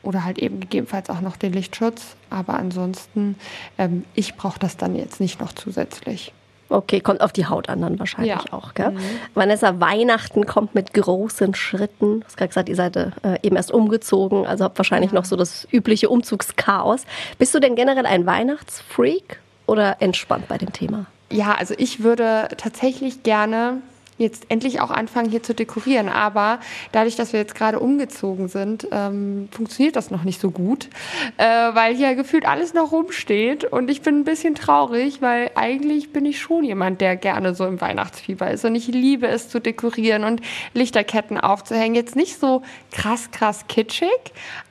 oder 0.03 0.23
halt 0.23 0.37
eben 0.37 0.59
gegebenenfalls 0.59 1.09
auch 1.09 1.21
noch 1.21 1.35
den 1.35 1.53
Lichtschutz. 1.53 2.15
Aber 2.29 2.53
ansonsten, 2.53 3.35
ähm, 3.79 4.05
ich 4.13 4.35
brauche 4.35 4.59
das 4.59 4.77
dann 4.77 4.95
jetzt 4.95 5.19
nicht 5.19 5.41
noch 5.41 5.51
zusätzlich. 5.51 6.31
Okay, 6.69 6.99
kommt 6.99 7.21
auf 7.21 7.31
die 7.31 7.45
Haut 7.45 7.69
an 7.69 7.81
dann 7.81 7.97
wahrscheinlich 7.99 8.31
Ja. 8.33 8.41
auch. 8.51 8.73
Gell? 8.73 8.93
Vanessa, 9.35 9.79
Weihnachten 9.79 10.45
kommt 10.45 10.75
mit 10.75 10.93
großen 10.93 11.55
Schritten. 11.55 12.19
Du 12.19 12.25
hast 12.25 12.35
gerade 12.37 12.49
gesagt, 12.49 12.69
ihr 12.69 12.75
seid 12.75 12.95
äh, 12.97 13.09
eben 13.41 13.55
erst 13.55 13.71
umgezogen, 13.71 14.45
also 14.45 14.63
habt 14.65 14.77
wahrscheinlich 14.77 15.11
noch 15.13 15.25
so 15.25 15.35
das 15.35 15.67
übliche 15.71 16.09
Umzugschaos. 16.09 17.03
Bist 17.37 17.55
du 17.55 17.59
denn 17.59 17.75
generell 17.75 18.05
ein 18.05 18.25
Weihnachtsfreak 18.25 19.39
oder 19.65 20.01
entspannt 20.01 20.47
bei 20.47 20.57
dem 20.57 20.73
Thema? 20.73 21.05
Ja, 21.31 21.55
also 21.55 21.73
ich 21.77 22.03
würde 22.03 22.47
tatsächlich 22.57 23.23
gerne 23.23 23.81
jetzt 24.17 24.45
endlich 24.49 24.81
auch 24.81 24.91
anfangen, 24.91 25.29
hier 25.29 25.43
zu 25.43 25.53
dekorieren. 25.53 26.09
Aber 26.09 26.59
dadurch, 26.91 27.15
dass 27.15 27.33
wir 27.33 27.39
jetzt 27.39 27.55
gerade 27.55 27.79
umgezogen 27.79 28.47
sind, 28.47 28.87
ähm, 28.91 29.49
funktioniert 29.51 29.95
das 29.95 30.11
noch 30.11 30.23
nicht 30.23 30.41
so 30.41 30.51
gut, 30.51 30.89
äh, 31.37 31.45
weil 31.45 31.95
hier 31.95 32.15
gefühlt 32.15 32.47
alles 32.47 32.73
noch 32.73 32.91
rumsteht. 32.91 33.65
Und 33.65 33.89
ich 33.89 34.01
bin 34.01 34.19
ein 34.19 34.23
bisschen 34.23 34.55
traurig, 34.55 35.21
weil 35.21 35.51
eigentlich 35.55 36.11
bin 36.11 36.25
ich 36.25 36.39
schon 36.39 36.63
jemand, 36.63 37.01
der 37.01 37.15
gerne 37.15 37.53
so 37.53 37.65
im 37.65 37.79
Weihnachtsfieber 37.79 38.49
ist. 38.51 38.65
Und 38.65 38.75
ich 38.75 38.87
liebe 38.87 39.27
es 39.27 39.49
zu 39.49 39.59
dekorieren 39.59 40.23
und 40.23 40.41
Lichterketten 40.73 41.39
aufzuhängen. 41.39 41.95
Jetzt 41.95 42.15
nicht 42.15 42.39
so 42.39 42.63
krass, 42.91 43.31
krass 43.31 43.65
kitschig, 43.67 44.07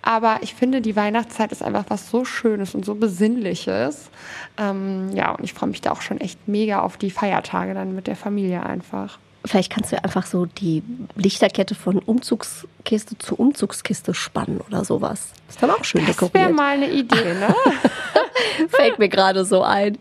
aber 0.03 0.39
ich 0.43 0.55
finde, 0.55 0.81
die 0.81 0.97
Weihnachtszeit 0.97 1.53
ist 1.53 1.63
einfach 1.63 1.85
was 1.89 2.11
so 2.11 2.25
Schönes 2.25 2.75
und 2.75 2.85
so 2.85 2.95
Besinnliches. 2.95 4.11
Ähm, 4.59 5.11
ja, 5.15 5.33
und 5.33 5.45
ich 5.45 5.53
freue 5.53 5.69
mich 5.69 5.81
da 5.81 5.93
auch 5.93 6.03
schon 6.03 6.21
echt 6.21 6.49
mega 6.49 6.81
auf 6.81 6.97
die 6.97 7.11
Feiertage 7.11 7.75
dann 7.75 7.95
mit 7.95 8.07
der 8.07 8.17
Familie 8.17 8.65
einfach. 8.65 9.19
Vielleicht 9.47 9.73
kannst 9.73 9.93
du 9.93 10.03
einfach 10.03 10.27
so 10.27 10.47
die 10.47 10.83
Lichterkette 11.15 11.75
von 11.75 11.99
Umzugskiste 11.99 13.17
zu 13.19 13.37
Umzugskiste 13.37 14.15
spannen 14.15 14.61
oder 14.61 14.85
sowas. 14.85 15.33
Ist 15.49 15.63
dann 15.63 15.71
auch 15.71 15.85
schön 15.85 16.05
das 16.05 16.17
dekoriert. 16.17 16.35
Das 16.35 16.43
wäre 16.43 16.53
mal 16.53 16.75
eine 16.75 16.91
Idee, 16.91 17.35
ne? 17.35 17.55
Fällt 18.69 18.99
mir 18.99 19.09
gerade 19.09 19.45
so 19.45 19.63
ein. 19.63 19.99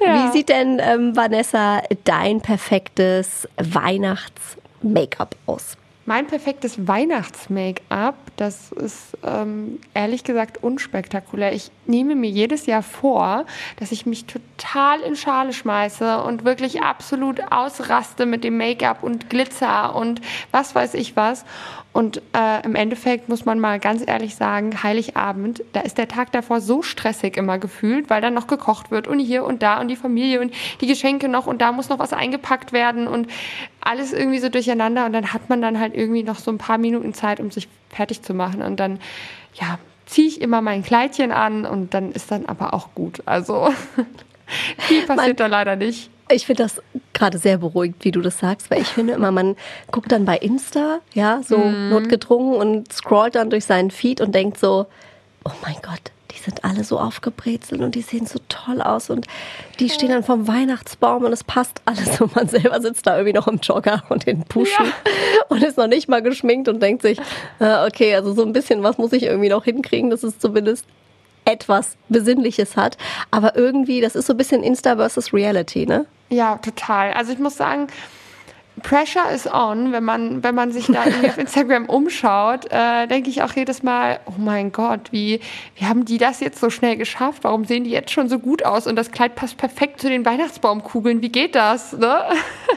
Ja. 0.00 0.28
Wie 0.28 0.32
sieht 0.32 0.48
denn, 0.48 0.80
ähm, 0.80 1.16
Vanessa, 1.16 1.82
dein 2.04 2.40
perfektes 2.40 3.48
Weihnachts-Make-up 3.56 5.36
aus? 5.46 5.76
Mein 6.06 6.26
perfektes 6.26 6.86
Weihnachts-Make-up, 6.86 8.14
das 8.36 8.72
ist 8.72 9.16
ähm, 9.24 9.80
ehrlich 9.94 10.22
gesagt 10.22 10.62
unspektakulär. 10.62 11.54
Ich 11.54 11.70
nehme 11.86 12.14
mir 12.14 12.28
jedes 12.28 12.66
Jahr 12.66 12.82
vor, 12.82 13.46
dass 13.78 13.90
ich 13.90 14.04
mich 14.04 14.26
total 14.26 15.00
in 15.00 15.16
Schale 15.16 15.54
schmeiße 15.54 16.22
und 16.22 16.44
wirklich 16.44 16.82
absolut 16.82 17.40
ausraste 17.50 18.26
mit 18.26 18.44
dem 18.44 18.58
Make-up 18.58 19.02
und 19.02 19.30
Glitzer 19.30 19.96
und 19.96 20.20
was 20.50 20.74
weiß 20.74 20.92
ich 20.92 21.16
was. 21.16 21.46
Und 21.94 22.20
äh, 22.36 22.60
im 22.64 22.74
Endeffekt 22.74 23.28
muss 23.28 23.44
man 23.44 23.60
mal 23.60 23.78
ganz 23.78 24.02
ehrlich 24.04 24.34
sagen, 24.34 24.82
Heiligabend, 24.82 25.62
da 25.74 25.80
ist 25.80 25.96
der 25.96 26.08
Tag 26.08 26.32
davor 26.32 26.60
so 26.60 26.82
stressig 26.82 27.36
immer 27.36 27.58
gefühlt, 27.58 28.10
weil 28.10 28.20
dann 28.20 28.34
noch 28.34 28.48
gekocht 28.48 28.90
wird 28.90 29.06
und 29.06 29.20
hier 29.20 29.44
und 29.44 29.62
da 29.62 29.80
und 29.80 29.86
die 29.86 29.94
Familie 29.94 30.40
und 30.40 30.52
die 30.80 30.88
Geschenke 30.88 31.28
noch 31.28 31.46
und 31.46 31.62
da 31.62 31.70
muss 31.70 31.90
noch 31.90 32.00
was 32.00 32.12
eingepackt 32.12 32.72
werden 32.72 33.06
und 33.06 33.28
alles 33.80 34.12
irgendwie 34.12 34.40
so 34.40 34.48
durcheinander. 34.48 35.06
Und 35.06 35.12
dann 35.12 35.32
hat 35.32 35.48
man 35.48 35.62
dann 35.62 35.78
halt 35.78 35.94
irgendwie 35.94 36.24
noch 36.24 36.40
so 36.40 36.50
ein 36.50 36.58
paar 36.58 36.78
Minuten 36.78 37.14
Zeit, 37.14 37.38
um 37.38 37.52
sich 37.52 37.68
fertig 37.90 38.22
zu 38.22 38.34
machen. 38.34 38.60
Und 38.62 38.80
dann, 38.80 38.98
ja, 39.54 39.78
ziehe 40.04 40.26
ich 40.26 40.40
immer 40.40 40.62
mein 40.62 40.82
Kleidchen 40.82 41.30
an 41.30 41.64
und 41.64 41.94
dann 41.94 42.10
ist 42.10 42.28
dann 42.32 42.46
aber 42.46 42.74
auch 42.74 42.88
gut. 42.96 43.22
Also 43.24 43.68
viel 44.78 45.02
passiert 45.06 45.16
man, 45.26 45.36
da 45.36 45.46
leider 45.46 45.76
nicht. 45.76 46.10
Ich 46.30 46.46
finde 46.46 46.62
das 46.62 46.82
gerade 47.12 47.38
sehr 47.38 47.58
beruhigt, 47.58 48.04
wie 48.04 48.10
du 48.10 48.20
das 48.20 48.38
sagst, 48.38 48.70
weil 48.70 48.80
ich 48.80 48.88
finde 48.88 49.12
immer, 49.12 49.30
man 49.30 49.56
guckt 49.90 50.10
dann 50.10 50.24
bei 50.24 50.36
Insta, 50.38 51.00
ja, 51.12 51.42
so 51.46 51.58
mm. 51.58 51.90
notgedrungen 51.90 52.54
und 52.54 52.92
scrollt 52.92 53.34
dann 53.34 53.50
durch 53.50 53.66
seinen 53.66 53.90
Feed 53.90 54.20
und 54.20 54.34
denkt 54.34 54.58
so, 54.58 54.86
oh 55.44 55.52
mein 55.62 55.76
Gott, 55.82 56.12
die 56.34 56.38
sind 56.38 56.64
alle 56.64 56.82
so 56.82 56.98
aufgebrezelt 56.98 57.80
und 57.82 57.94
die 57.94 58.02
sehen 58.02 58.26
so 58.26 58.40
toll 58.48 58.80
aus 58.80 59.10
und 59.10 59.26
die 59.78 59.90
stehen 59.90 60.08
dann 60.08 60.24
vom 60.24 60.48
Weihnachtsbaum 60.48 61.24
und 61.24 61.32
es 61.32 61.44
passt 61.44 61.82
alles 61.84 62.20
und 62.20 62.34
man 62.34 62.48
selber 62.48 62.80
sitzt 62.80 63.06
da 63.06 63.16
irgendwie 63.16 63.34
noch 63.34 63.46
im 63.46 63.58
Jogger 63.58 64.02
und 64.08 64.24
in 64.24 64.44
Puschen 64.44 64.86
ja. 64.86 64.92
und 65.48 65.62
ist 65.62 65.76
noch 65.76 65.86
nicht 65.86 66.08
mal 66.08 66.22
geschminkt 66.22 66.68
und 66.68 66.82
denkt 66.82 67.02
sich, 67.02 67.18
äh, 67.60 67.86
okay, 67.86 68.14
also 68.14 68.32
so 68.32 68.42
ein 68.42 68.52
bisschen 68.52 68.82
was 68.82 68.98
muss 68.98 69.12
ich 69.12 69.24
irgendwie 69.24 69.50
noch 69.50 69.64
hinkriegen, 69.64 70.10
dass 70.10 70.22
es 70.22 70.38
zumindest 70.38 70.86
etwas 71.44 71.96
Besinnliches 72.08 72.76
hat. 72.76 72.96
Aber 73.30 73.56
irgendwie, 73.56 74.00
das 74.00 74.16
ist 74.16 74.26
so 74.26 74.32
ein 74.32 74.36
bisschen 74.36 74.62
Insta 74.62 74.96
versus 74.96 75.32
Reality, 75.32 75.86
ne? 75.86 76.06
Ja, 76.30 76.56
total. 76.56 77.12
Also 77.12 77.32
ich 77.32 77.38
muss 77.38 77.56
sagen, 77.56 77.88
Pressure 78.82 79.30
is 79.30 79.46
on, 79.46 79.92
wenn 79.92 80.02
man, 80.02 80.42
wenn 80.42 80.54
man 80.54 80.72
sich 80.72 80.86
da 80.86 81.04
irgendwie 81.06 81.28
auf 81.28 81.38
Instagram 81.38 81.86
umschaut, 81.86 82.66
äh, 82.70 83.06
denke 83.06 83.30
ich 83.30 83.42
auch 83.42 83.52
jedes 83.52 83.82
Mal, 83.82 84.18
oh 84.26 84.34
mein 84.36 84.72
Gott, 84.72 85.12
wie, 85.12 85.40
wie 85.76 85.86
haben 85.86 86.04
die 86.04 86.18
das 86.18 86.40
jetzt 86.40 86.60
so 86.60 86.70
schnell 86.70 86.96
geschafft? 86.96 87.44
Warum 87.44 87.64
sehen 87.64 87.84
die 87.84 87.90
jetzt 87.90 88.10
schon 88.10 88.28
so 88.28 88.38
gut 88.38 88.64
aus? 88.64 88.86
Und 88.86 88.96
das 88.96 89.12
Kleid 89.12 89.36
passt 89.36 89.56
perfekt 89.58 90.00
zu 90.00 90.08
den 90.08 90.26
Weihnachtsbaumkugeln. 90.26 91.22
Wie 91.22 91.28
geht 91.28 91.54
das? 91.54 91.92
Ne? 91.92 92.16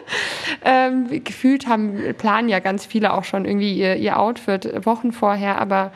ähm, 0.65 1.23
gefühlt 1.23 1.67
haben, 1.67 2.13
planen 2.17 2.47
ja 2.47 2.59
ganz 2.59 2.85
viele 2.85 3.13
auch 3.13 3.23
schon 3.23 3.45
irgendwie 3.45 3.77
ihr, 3.77 3.95
ihr 3.95 4.19
Outfit 4.19 4.85
Wochen 4.85 5.11
vorher, 5.11 5.59
aber 5.59 5.91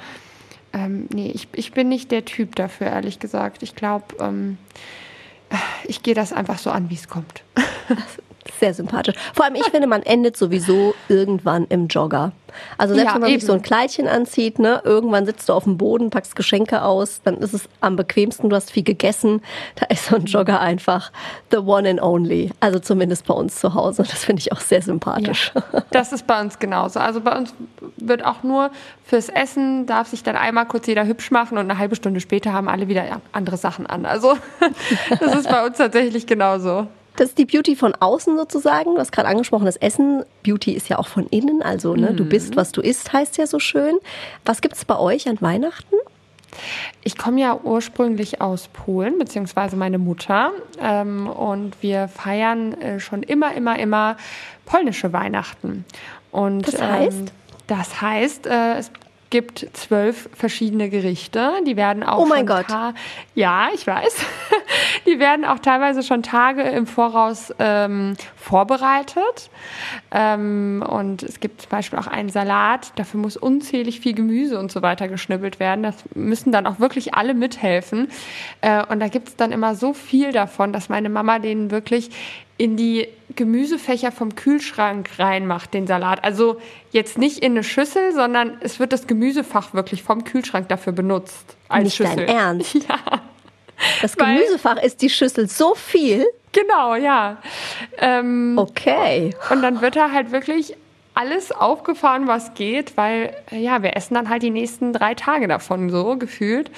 ähm, 0.74 1.08
nee, 1.14 1.32
ich, 1.34 1.48
ich 1.54 1.74
bin 1.74 1.90
nicht 1.90 2.12
der 2.12 2.26
Typ 2.26 2.56
dafür, 2.56 2.88
ehrlich 2.88 3.20
gesagt. 3.20 3.62
Ich 3.62 3.76
glaube, 3.76 4.06
ähm, 4.20 4.58
ich 5.92 6.04
gehe 6.04 6.16
das 6.16 6.32
einfach 6.32 6.58
so 6.58 6.72
an, 6.72 6.90
wie 6.90 6.96
es 6.96 7.10
kommt. 7.10 7.44
Sehr 8.62 8.76
sympathisch. 8.76 9.16
Vor 9.34 9.44
allem, 9.44 9.56
ich 9.56 9.66
finde, 9.66 9.88
man 9.88 10.04
endet 10.04 10.38
sowieso 10.38 10.94
irgendwann 11.10 11.66
im 11.70 11.88
Jogger. 11.88 12.32
Also 12.78 12.94
selbst 12.94 13.10
ja, 13.10 13.16
wenn 13.16 13.22
man 13.22 13.32
eben. 13.32 13.40
sich 13.40 13.48
so 13.48 13.54
ein 13.54 13.64
Kleidchen 13.64 14.08
anzieht, 14.08 14.60
ne, 14.60 14.84
irgendwann 14.84 15.26
sitzt 15.26 15.50
du 15.50 15.54
auf 15.54 15.64
dem 15.64 15.80
Boden, 15.80 16.12
packst 16.12 16.36
Geschenke 16.36 16.84
aus, 16.84 17.22
dann 17.24 17.38
ist 17.38 17.56
es 17.56 17.68
am 17.80 17.96
bequemsten, 17.96 18.52
du 18.52 18.56
hast 18.56 18.70
viel 18.70 18.84
gegessen. 18.84 19.42
Da 19.78 19.88
ist 19.88 20.06
so 20.06 20.16
ein 20.16 20.26
Jogger 20.26 20.60
einfach 20.60 21.12
the 21.50 21.58
one 21.58 21.90
and 21.90 22.04
only. 22.04 22.52
Also 22.60 22.78
zumindest 22.78 23.26
bei 23.26 23.34
uns 23.34 23.56
zu 23.56 23.74
Hause. 23.74 24.04
Das 24.04 24.26
finde 24.26 24.42
ich 24.42 24.52
auch 24.52 24.60
sehr 24.60 24.84
sympathisch. 24.84 25.52
Ja, 25.56 25.82
das 25.90 26.14
ist 26.14 26.28
bei 26.28 26.40
uns 26.40 26.60
genauso. 26.60 27.00
Also 27.00 27.20
bei 27.20 27.36
uns 27.36 27.56
wird 27.98 28.24
auch 28.24 28.44
nur 28.44 28.70
fürs 29.04 29.30
Essen, 29.30 29.88
darf 29.88 30.10
sich 30.10 30.22
dann 30.22 30.36
einmal 30.36 30.68
kurz 30.68 30.86
jeder 30.86 31.08
hübsch 31.08 31.32
machen 31.32 31.58
und 31.58 31.68
eine 31.68 31.80
halbe 31.80 31.96
Stunde 31.96 32.20
später 32.20 32.54
haben 32.54 32.70
alle 32.70 32.88
wieder 32.88 33.22
andere 33.32 33.58
Sachen 33.58 33.88
an. 33.88 34.06
Also 34.06 34.38
das 35.20 35.34
ist 35.34 35.50
bei 35.50 35.66
uns 35.66 35.78
tatsächlich 35.78 36.28
genauso. 36.28 36.86
Das 37.16 37.30
ist 37.30 37.38
die 37.38 37.46
Beauty 37.46 37.76
von 37.76 37.94
außen 37.94 38.38
sozusagen. 38.38 38.96
Du 38.96 39.00
hast 39.00 39.12
gerade 39.12 39.28
angesprochen, 39.28 39.66
das 39.66 39.78
Essen. 39.78 40.24
Beauty 40.44 40.72
ist 40.72 40.90
ja 40.90 40.98
auch 40.98 41.08
von 41.08 41.28
innen. 41.28 41.62
Also, 41.62 41.96
ne, 41.96 42.12
mhm. 42.12 42.18
du 42.18 42.26
bist, 42.26 42.56
was 42.56 42.72
du 42.72 42.82
isst, 42.82 43.12
heißt 43.12 43.38
ja 43.38 43.48
so 43.48 43.60
schön. 43.60 44.00
Was 44.46 44.62
gibt 44.62 44.76
es 44.76 44.86
bei 44.86 44.98
euch 44.98 45.28
an 45.28 45.38
Weihnachten? 45.42 45.96
Ich 47.04 47.18
komme 47.18 47.42
ja 47.42 47.58
ursprünglich 47.62 48.42
aus 48.42 48.68
Polen, 48.68 49.18
beziehungsweise 49.18 49.76
meine 49.76 49.98
Mutter. 49.98 50.52
Ähm, 50.80 51.28
und 51.28 51.82
wir 51.82 52.08
feiern 52.08 52.74
äh, 52.82 53.00
schon 53.00 53.24
immer, 53.24 53.54
immer, 53.54 53.80
immer 53.80 54.18
polnische 54.66 55.14
Weihnachten. 55.14 55.86
Und, 56.32 56.68
das 56.68 56.82
heißt? 56.82 57.20
Ähm, 57.20 57.26
das 57.68 58.02
heißt, 58.02 58.48
äh, 58.48 58.78
es 58.78 58.92
gibt 59.32 59.66
zwölf 59.74 60.30
verschiedene 60.34 60.90
Gerichte. 60.90 61.54
Die 61.66 61.76
werden 61.76 62.04
auch. 62.04 62.20
Oh 62.20 62.26
mein 62.28 62.46
Gott. 62.46 62.68
Ja, 63.34 63.70
ich 63.74 63.88
weiß. 63.88 64.26
Die 65.08 65.20
werden 65.20 65.46
auch 65.46 65.60
teilweise 65.60 66.04
schon 66.04 66.22
Tage 66.22 66.62
im 66.62 66.86
Voraus 66.86 67.52
ähm, 67.58 68.16
vorbereitet. 68.36 69.50
Ähm, 70.12 70.86
und 70.88 71.24
es 71.24 71.40
gibt 71.40 71.62
zum 71.62 71.70
Beispiel 71.70 71.98
auch 71.98 72.08
einen 72.08 72.30
Salat. 72.30 72.92
Dafür 72.98 73.20
muss 73.20 73.38
unzählig 73.38 74.02
viel 74.02 74.14
Gemüse 74.14 74.60
und 74.60 74.72
so 74.72 74.82
weiter 74.82 75.08
geschnibbelt 75.08 75.60
werden. 75.60 75.82
Das 75.82 75.96
müssen 76.14 76.52
dann 76.52 76.68
auch 76.68 76.80
wirklich 76.80 77.14
alle 77.14 77.34
mithelfen. 77.34 78.10
Äh, 78.62 78.86
und 78.86 79.00
da 79.00 79.08
gibt 79.08 79.30
es 79.30 79.36
dann 79.38 79.52
immer 79.52 79.76
so 79.76 79.94
viel 79.94 80.32
davon, 80.32 80.74
dass 80.74 80.90
meine 80.90 81.10
Mama 81.10 81.40
den 81.40 81.72
wirklich 81.72 82.12
in 82.62 82.78
die 82.78 83.08
Gemüsefächer 83.36 84.12
vom 84.12 84.36
Kühlschrank 84.36 85.10
reinmacht, 85.18 85.74
den 85.74 85.88
Salat. 85.88 86.24
Also 86.24 86.62
jetzt 86.92 87.18
nicht 87.18 87.40
in 87.40 87.54
eine 87.54 87.64
Schüssel, 87.64 88.14
sondern 88.14 88.60
es 88.62 88.80
wird 88.80 88.94
das 88.94 89.08
Gemüsefach 89.08 89.74
wirklich 89.74 90.04
vom 90.04 90.24
Kühlschrank 90.26 90.70
dafür 90.70 90.94
benutzt. 90.94 91.56
Als 91.70 91.86
nicht 91.86 91.96
Schüssel. 91.96 92.28
dein 92.28 92.28
Ernst? 92.28 92.76
Ja. 92.88 93.00
Das 94.04 94.16
Gemüsefach 94.16 94.76
Weil, 94.76 94.86
ist 94.86 95.02
die 95.02 95.10
Schüssel 95.10 95.50
so 95.50 95.74
viel? 95.74 96.24
Genau, 96.52 96.94
ja. 96.94 97.38
Ähm, 97.98 98.54
okay. 98.60 99.36
Und 99.50 99.64
dann 99.64 99.82
wird 99.82 99.96
da 99.96 100.12
halt 100.12 100.32
wirklich 100.32 100.76
alles 101.16 101.52
aufgefahren, 101.52 102.28
was 102.28 102.54
geht, 102.54 102.96
weil 102.96 103.36
ja, 103.50 103.82
wir 103.82 103.96
essen 103.98 104.14
dann 104.14 104.30
halt 104.30 104.44
die 104.44 104.52
nächsten 104.52 104.94
drei 104.94 105.16
Tage 105.16 105.48
davon 105.48 105.90
so 105.90 106.16
gefühlt. 106.16 106.70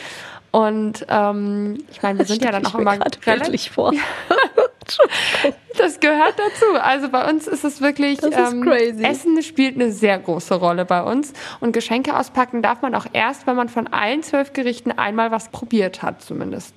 Und 0.52 1.06
ähm, 1.10 1.84
ich 1.92 2.02
meine, 2.02 2.20
wir 2.20 2.26
sind 2.26 2.42
ja 2.42 2.52
dann 2.52 2.66
auch 2.66 2.76
immer 2.76 2.98
relativ 3.26 3.74
vor. 3.74 3.92
das 5.78 6.00
gehört 6.00 6.36
dazu. 6.38 6.66
Also 6.82 7.10
bei 7.10 7.30
uns 7.30 7.48
ist 7.48 7.64
es 7.64 7.82
wirklich, 7.82 8.20
ähm, 8.24 8.68
Essen 9.04 9.42
spielt 9.42 9.76
eine 9.76 9.92
sehr 9.92 10.18
große 10.20 10.56
Rolle 10.56 10.86
bei 10.86 11.04
uns. 11.04 11.34
Und 11.60 11.72
Geschenke 11.72 12.18
auspacken 12.18 12.62
darf 12.62 12.82
man 12.82 12.96
auch 12.96 13.06
erst, 13.14 13.48
wenn 13.48 13.56
man 13.56 13.70
von 13.70 13.88
allen 13.88 14.24
zwölf 14.24 14.54
Gerichten 14.54 14.92
einmal 14.92 15.32
was 15.32 15.50
probiert 15.50 16.02
hat, 16.02 16.22
zumindest. 16.22 16.76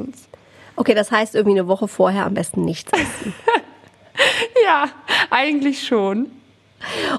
Okay, 0.77 0.95
das 0.95 1.11
heißt 1.11 1.35
irgendwie 1.35 1.59
eine 1.59 1.69
Woche 1.69 1.89
vorher 1.89 2.27
am 2.27 2.35
besten 2.35 2.65
nichts 2.65 2.93
essen. 2.93 3.35
ja, 4.65 4.87
eigentlich 5.31 5.87
schon. 5.87 6.31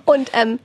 Und 0.05 0.31
ähm, 0.33 0.59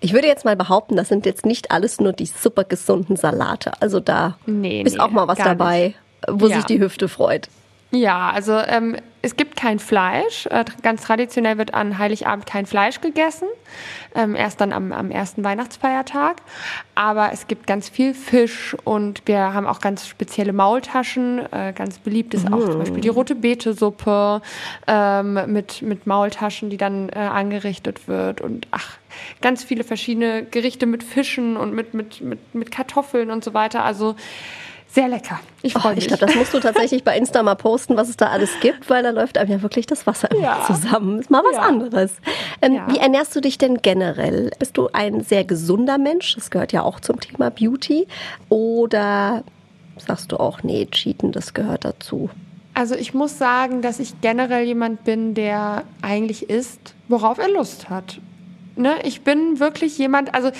ich 0.00 0.12
würde 0.12 0.28
jetzt 0.28 0.44
mal 0.44 0.56
behaupten, 0.56 0.96
das 0.96 1.08
sind 1.08 1.26
jetzt 1.26 1.46
nicht 1.46 1.70
alles 1.70 2.00
nur 2.00 2.12
die 2.12 2.26
super 2.26 2.64
gesunden 2.64 3.16
Salate. 3.16 3.72
Also 3.80 4.00
da 4.00 4.38
nee, 4.46 4.82
ist 4.82 4.94
nee, 4.94 5.00
auch 5.00 5.10
mal 5.10 5.26
was 5.26 5.38
dabei, 5.38 5.86
nicht. 5.88 5.96
wo 6.28 6.46
ja. 6.46 6.56
sich 6.56 6.64
die 6.66 6.78
Hüfte 6.78 7.08
freut. 7.08 7.48
Ja, 7.90 8.30
also 8.30 8.52
ähm, 8.58 8.96
es 9.26 9.36
gibt 9.36 9.56
kein 9.56 9.80
Fleisch. 9.80 10.46
Äh, 10.46 10.64
ganz 10.82 11.02
traditionell 11.02 11.58
wird 11.58 11.74
an 11.74 11.98
Heiligabend 11.98 12.46
kein 12.46 12.64
Fleisch 12.64 13.00
gegessen. 13.00 13.48
Ähm, 14.14 14.36
erst 14.36 14.60
dann 14.60 14.72
am, 14.72 14.92
am 14.92 15.10
ersten 15.10 15.42
Weihnachtsfeiertag. 15.42 16.36
Aber 16.94 17.32
es 17.32 17.48
gibt 17.48 17.66
ganz 17.66 17.88
viel 17.88 18.14
Fisch 18.14 18.76
und 18.84 19.22
wir 19.26 19.52
haben 19.52 19.66
auch 19.66 19.80
ganz 19.80 20.06
spezielle 20.06 20.52
Maultaschen. 20.52 21.40
Äh, 21.52 21.72
ganz 21.74 21.98
beliebt 21.98 22.34
ist 22.34 22.50
auch 22.52 22.64
zum 22.64 22.78
Beispiel 22.78 23.00
die 23.00 23.08
rote 23.08 23.34
Beete-Suppe 23.34 24.42
ähm, 24.86 25.40
mit, 25.48 25.82
mit 25.82 26.06
Maultaschen, 26.06 26.70
die 26.70 26.76
dann 26.76 27.08
äh, 27.08 27.18
angerichtet 27.18 28.06
wird. 28.06 28.40
Und 28.40 28.68
ach, 28.70 28.96
ganz 29.42 29.64
viele 29.64 29.82
verschiedene 29.82 30.44
Gerichte 30.44 30.86
mit 30.86 31.02
Fischen 31.02 31.56
und 31.56 31.74
mit, 31.74 31.94
mit, 31.94 32.20
mit, 32.20 32.54
mit 32.54 32.70
Kartoffeln 32.70 33.32
und 33.32 33.42
so 33.42 33.54
weiter. 33.54 33.84
Also 33.84 34.14
sehr 34.96 35.08
lecker. 35.08 35.38
Ich 35.60 35.74
freue 35.74 35.92
oh, 35.92 35.94
mich. 35.94 36.04
Ich 36.04 36.08
glaube, 36.08 36.24
das 36.24 36.34
musst 36.34 36.54
du 36.54 36.58
tatsächlich 36.58 37.04
bei 37.04 37.16
Insta 37.18 37.42
mal 37.42 37.54
posten, 37.54 37.98
was 37.98 38.08
es 38.08 38.16
da 38.16 38.28
alles 38.28 38.50
gibt, 38.60 38.88
weil 38.88 39.02
da 39.02 39.10
läuft 39.10 39.36
einem 39.36 39.50
ja 39.50 39.62
wirklich 39.62 39.86
das 39.86 40.06
Wasser 40.06 40.28
ja. 40.40 40.64
zusammen. 40.66 41.20
Ist 41.20 41.30
mal 41.30 41.42
was 41.44 41.56
ja. 41.56 41.62
anderes. 41.62 42.14
Ähm, 42.62 42.76
ja. 42.76 42.86
Wie 42.88 42.96
ernährst 42.96 43.36
du 43.36 43.42
dich 43.42 43.58
denn 43.58 43.82
generell? 43.82 44.50
Bist 44.58 44.78
du 44.78 44.88
ein 44.94 45.20
sehr 45.20 45.44
gesunder 45.44 45.98
Mensch? 45.98 46.34
Das 46.34 46.50
gehört 46.50 46.72
ja 46.72 46.82
auch 46.82 46.98
zum 46.98 47.20
Thema 47.20 47.50
Beauty. 47.50 48.06
Oder 48.48 49.44
sagst 49.98 50.32
du 50.32 50.40
auch, 50.40 50.62
nee, 50.62 50.86
Cheaten, 50.86 51.30
das 51.30 51.52
gehört 51.52 51.84
dazu? 51.84 52.30
Also 52.72 52.94
ich 52.94 53.12
muss 53.12 53.36
sagen, 53.36 53.82
dass 53.82 54.00
ich 54.00 54.22
generell 54.22 54.64
jemand 54.64 55.04
bin, 55.04 55.34
der 55.34 55.84
eigentlich 56.00 56.48
isst, 56.48 56.94
worauf 57.08 57.36
er 57.36 57.50
Lust 57.50 57.90
hat. 57.90 58.18
Ne? 58.76 58.94
Ich 59.04 59.20
bin 59.20 59.60
wirklich 59.60 59.98
jemand, 59.98 60.34
also 60.34 60.50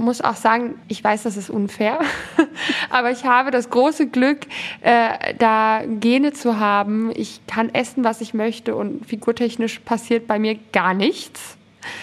muss 0.00 0.20
auch 0.20 0.36
sagen, 0.36 0.80
ich 0.88 1.02
weiß, 1.02 1.24
das 1.24 1.36
ist 1.36 1.50
unfair, 1.50 1.98
aber 2.90 3.10
ich 3.10 3.24
habe 3.24 3.50
das 3.50 3.70
große 3.70 4.08
Glück, 4.08 4.40
äh, 4.80 5.34
da 5.38 5.82
Gene 5.86 6.32
zu 6.32 6.58
haben. 6.58 7.10
Ich 7.14 7.40
kann 7.46 7.74
essen, 7.74 8.04
was 8.04 8.20
ich 8.20 8.34
möchte 8.34 8.74
und 8.74 9.06
figurtechnisch 9.06 9.80
passiert 9.80 10.26
bei 10.26 10.38
mir 10.38 10.58
gar 10.72 10.94
nichts. 10.94 11.56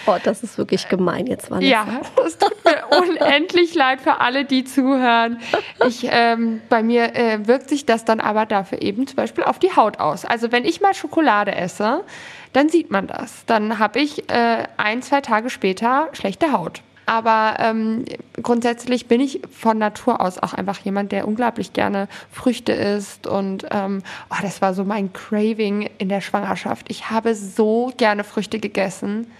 Oh, 0.06 0.16
das 0.22 0.42
ist 0.42 0.58
wirklich 0.58 0.88
gemein 0.88 1.26
jetzt, 1.26 1.50
Vanessa. 1.50 1.70
Ja, 1.70 1.86
das 2.16 2.38
tut 2.38 2.64
mir 2.64 2.84
unendlich 2.98 3.74
leid 3.74 4.00
für 4.00 4.20
alle, 4.20 4.44
die 4.44 4.64
zuhören. 4.64 5.38
Ich, 5.86 6.06
ähm, 6.10 6.60
bei 6.68 6.82
mir 6.82 7.14
äh, 7.14 7.46
wirkt 7.46 7.68
sich 7.68 7.86
das 7.86 8.04
dann 8.04 8.20
aber 8.20 8.46
dafür 8.46 8.82
eben 8.82 9.06
zum 9.06 9.16
Beispiel 9.16 9.44
auf 9.44 9.58
die 9.58 9.74
Haut 9.76 10.00
aus. 10.00 10.24
Also 10.24 10.52
wenn 10.52 10.64
ich 10.64 10.80
mal 10.80 10.94
Schokolade 10.94 11.54
esse, 11.54 12.04
dann 12.52 12.68
sieht 12.68 12.90
man 12.90 13.06
das. 13.06 13.44
Dann 13.46 13.78
habe 13.78 14.00
ich 14.00 14.30
äh, 14.30 14.64
ein, 14.76 15.02
zwei 15.02 15.20
Tage 15.20 15.50
später 15.50 16.08
schlechte 16.12 16.52
Haut. 16.52 16.82
Aber 17.06 17.56
ähm, 17.58 18.04
grundsätzlich 18.42 19.06
bin 19.06 19.20
ich 19.20 19.40
von 19.50 19.78
Natur 19.78 20.20
aus 20.20 20.38
auch 20.38 20.54
einfach 20.54 20.78
jemand, 20.78 21.12
der 21.12 21.28
unglaublich 21.28 21.72
gerne 21.72 22.08
Früchte 22.30 22.72
isst. 22.72 23.26
Und 23.26 23.66
ähm, 23.70 24.02
oh, 24.30 24.36
das 24.42 24.62
war 24.62 24.74
so 24.74 24.84
mein 24.84 25.12
Craving 25.12 25.90
in 25.98 26.08
der 26.08 26.20
Schwangerschaft. 26.20 26.86
Ich 26.88 27.10
habe 27.10 27.34
so 27.34 27.92
gerne 27.96 28.24
Früchte 28.24 28.58
gegessen. 28.58 29.30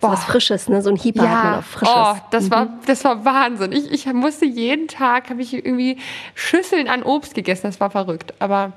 Boah. 0.00 0.08
So 0.08 0.12
was 0.12 0.24
Frisches, 0.24 0.68
ne? 0.68 0.82
So 0.82 0.90
ein 0.90 0.96
Hieber 0.96 1.24
ja. 1.24 1.30
hat 1.30 1.44
man 1.44 1.54
auch 1.60 1.64
Frisches. 1.64 1.94
Oh, 1.96 2.16
das 2.30 2.44
mhm. 2.44 2.50
war, 2.50 2.68
das 2.86 3.04
war 3.04 3.24
Wahnsinn. 3.24 3.72
Ich, 3.72 3.90
ich 3.90 4.12
musste 4.12 4.44
jeden 4.44 4.88
Tag, 4.88 5.30
habe 5.30 5.40
ich 5.40 5.54
irgendwie 5.54 5.98
Schüsseln 6.34 6.88
an 6.88 7.02
Obst 7.02 7.34
gegessen. 7.34 7.62
Das 7.68 7.80
war 7.80 7.90
verrückt. 7.90 8.34
Aber 8.38 8.72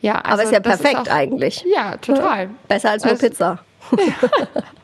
ja, 0.00 0.16
also, 0.16 0.32
Aber 0.32 0.42
ist 0.42 0.52
ja 0.52 0.60
perfekt 0.60 1.00
ist 1.02 1.10
auch, 1.10 1.14
eigentlich. 1.14 1.64
Ja, 1.72 1.96
total. 1.98 2.50
Besser 2.68 2.90
als 2.90 3.04
nur 3.04 3.12
also, 3.12 3.26
Pizza. 3.26 3.58
Ja. 3.98 4.28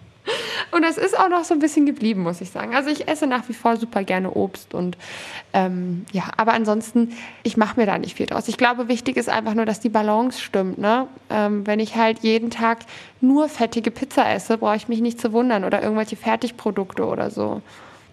Und 0.72 0.82
das 0.82 0.98
ist 0.98 1.18
auch 1.18 1.28
noch 1.28 1.44
so 1.44 1.54
ein 1.54 1.60
bisschen 1.60 1.86
geblieben, 1.86 2.22
muss 2.22 2.40
ich 2.40 2.50
sagen. 2.50 2.74
Also 2.74 2.90
ich 2.90 3.08
esse 3.08 3.26
nach 3.26 3.48
wie 3.48 3.54
vor 3.54 3.76
super 3.76 4.04
gerne 4.04 4.30
Obst 4.30 4.74
und 4.74 4.96
ähm, 5.52 6.04
ja, 6.12 6.24
aber 6.36 6.52
ansonsten, 6.52 7.12
ich 7.42 7.56
mache 7.56 7.78
mir 7.80 7.86
da 7.86 7.98
nicht 7.98 8.16
viel 8.16 8.26
draus. 8.26 8.46
Ich 8.46 8.56
glaube, 8.56 8.88
wichtig 8.88 9.16
ist 9.16 9.28
einfach 9.28 9.54
nur, 9.54 9.66
dass 9.66 9.80
die 9.80 9.88
Balance 9.88 10.40
stimmt. 10.40 10.78
Ne? 10.78 11.08
Ähm, 11.28 11.66
wenn 11.66 11.80
ich 11.80 11.96
halt 11.96 12.20
jeden 12.20 12.50
Tag 12.50 12.80
nur 13.20 13.48
fettige 13.48 13.90
Pizza 13.90 14.30
esse, 14.30 14.58
brauche 14.58 14.76
ich 14.76 14.88
mich 14.88 15.00
nicht 15.00 15.20
zu 15.20 15.32
wundern 15.32 15.64
oder 15.64 15.82
irgendwelche 15.82 16.16
Fertigprodukte 16.16 17.04
oder 17.04 17.30
so. 17.30 17.62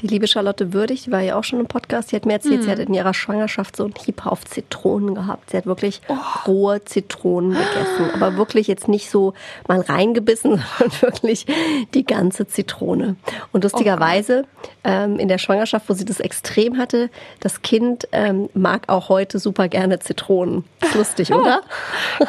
Die 0.01 0.07
liebe 0.07 0.27
Charlotte 0.27 0.73
Würdig, 0.73 1.03
die 1.03 1.11
war 1.11 1.21
ja 1.21 1.37
auch 1.37 1.43
schon 1.43 1.59
im 1.59 1.65
Podcast, 1.65 2.11
die 2.11 2.15
hat 2.15 2.25
mir 2.25 2.33
erzählt, 2.33 2.61
mm. 2.61 2.63
sie 2.63 2.71
hat 2.71 2.79
in 2.79 2.93
ihrer 2.93 3.13
Schwangerschaft 3.13 3.75
so 3.75 3.85
einen 3.85 3.93
Hieb 3.95 4.25
auf 4.25 4.45
Zitronen 4.45 5.15
gehabt. 5.15 5.49
Sie 5.49 5.57
hat 5.57 5.65
wirklich 5.65 6.01
oh. 6.07 6.15
rohe 6.45 6.83
Zitronen 6.85 7.51
gegessen. 7.51 8.11
Aber 8.13 8.37
wirklich 8.37 8.67
jetzt 8.67 8.87
nicht 8.87 9.09
so 9.09 9.33
mal 9.67 9.81
reingebissen, 9.81 10.63
sondern 10.77 11.01
wirklich 11.01 11.45
die 11.93 12.05
ganze 12.05 12.47
Zitrone. 12.47 13.15
Und 13.51 13.63
lustigerweise, 13.63 14.45
oh 14.45 14.67
ähm, 14.83 15.19
in 15.19 15.27
der 15.27 15.37
Schwangerschaft, 15.37 15.89
wo 15.89 15.93
sie 15.93 16.05
das 16.05 16.19
extrem 16.19 16.77
hatte, 16.77 17.09
das 17.39 17.61
Kind 17.61 18.07
ähm, 18.11 18.49
mag 18.53 18.89
auch 18.89 19.09
heute 19.09 19.39
super 19.39 19.67
gerne 19.67 19.99
Zitronen. 19.99 20.63
Ist 20.81 20.95
lustig, 20.95 21.33
oder? 21.33 21.61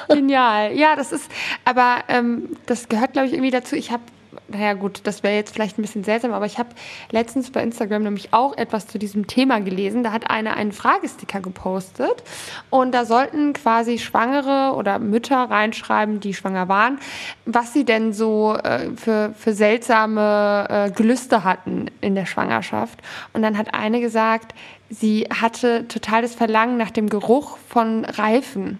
Genial. 0.08 0.72
Ja, 0.72 0.96
das 0.96 1.12
ist, 1.12 1.30
aber 1.64 1.98
ähm, 2.08 2.56
das 2.66 2.88
gehört, 2.88 3.12
glaube 3.12 3.28
ich, 3.28 3.34
irgendwie 3.34 3.50
dazu. 3.50 3.76
Ich 3.76 3.90
habe 3.90 4.02
naja 4.48 4.72
gut, 4.72 5.00
das 5.04 5.22
wäre 5.22 5.34
jetzt 5.34 5.52
vielleicht 5.52 5.78
ein 5.78 5.82
bisschen 5.82 6.04
seltsam, 6.04 6.32
aber 6.32 6.46
ich 6.46 6.58
habe 6.58 6.70
letztens 7.10 7.50
bei 7.50 7.62
Instagram 7.62 8.02
nämlich 8.02 8.32
auch 8.32 8.56
etwas 8.56 8.86
zu 8.86 8.98
diesem 8.98 9.26
Thema 9.26 9.60
gelesen. 9.60 10.02
Da 10.02 10.12
hat 10.12 10.30
eine 10.30 10.54
einen 10.54 10.72
Fragesticker 10.72 11.40
gepostet 11.40 12.22
und 12.70 12.92
da 12.92 13.04
sollten 13.04 13.52
quasi 13.52 13.98
Schwangere 13.98 14.74
oder 14.74 14.98
Mütter 14.98 15.36
reinschreiben, 15.50 16.20
die 16.20 16.32
schwanger 16.32 16.68
waren, 16.68 16.98
was 17.44 17.72
sie 17.74 17.84
denn 17.84 18.12
so 18.12 18.54
äh, 18.54 18.90
für, 18.96 19.34
für 19.36 19.52
seltsame 19.52 20.66
äh, 20.68 20.90
Gelüste 20.90 21.44
hatten 21.44 21.90
in 22.00 22.14
der 22.14 22.26
Schwangerschaft. 22.26 23.00
Und 23.34 23.42
dann 23.42 23.58
hat 23.58 23.74
eine 23.74 24.00
gesagt, 24.00 24.54
sie 24.90 25.28
hatte 25.28 25.86
total 25.88 26.22
das 26.22 26.34
Verlangen 26.34 26.76
nach 26.76 26.90
dem 26.90 27.08
Geruch 27.08 27.58
von 27.68 28.04
Reifen 28.04 28.78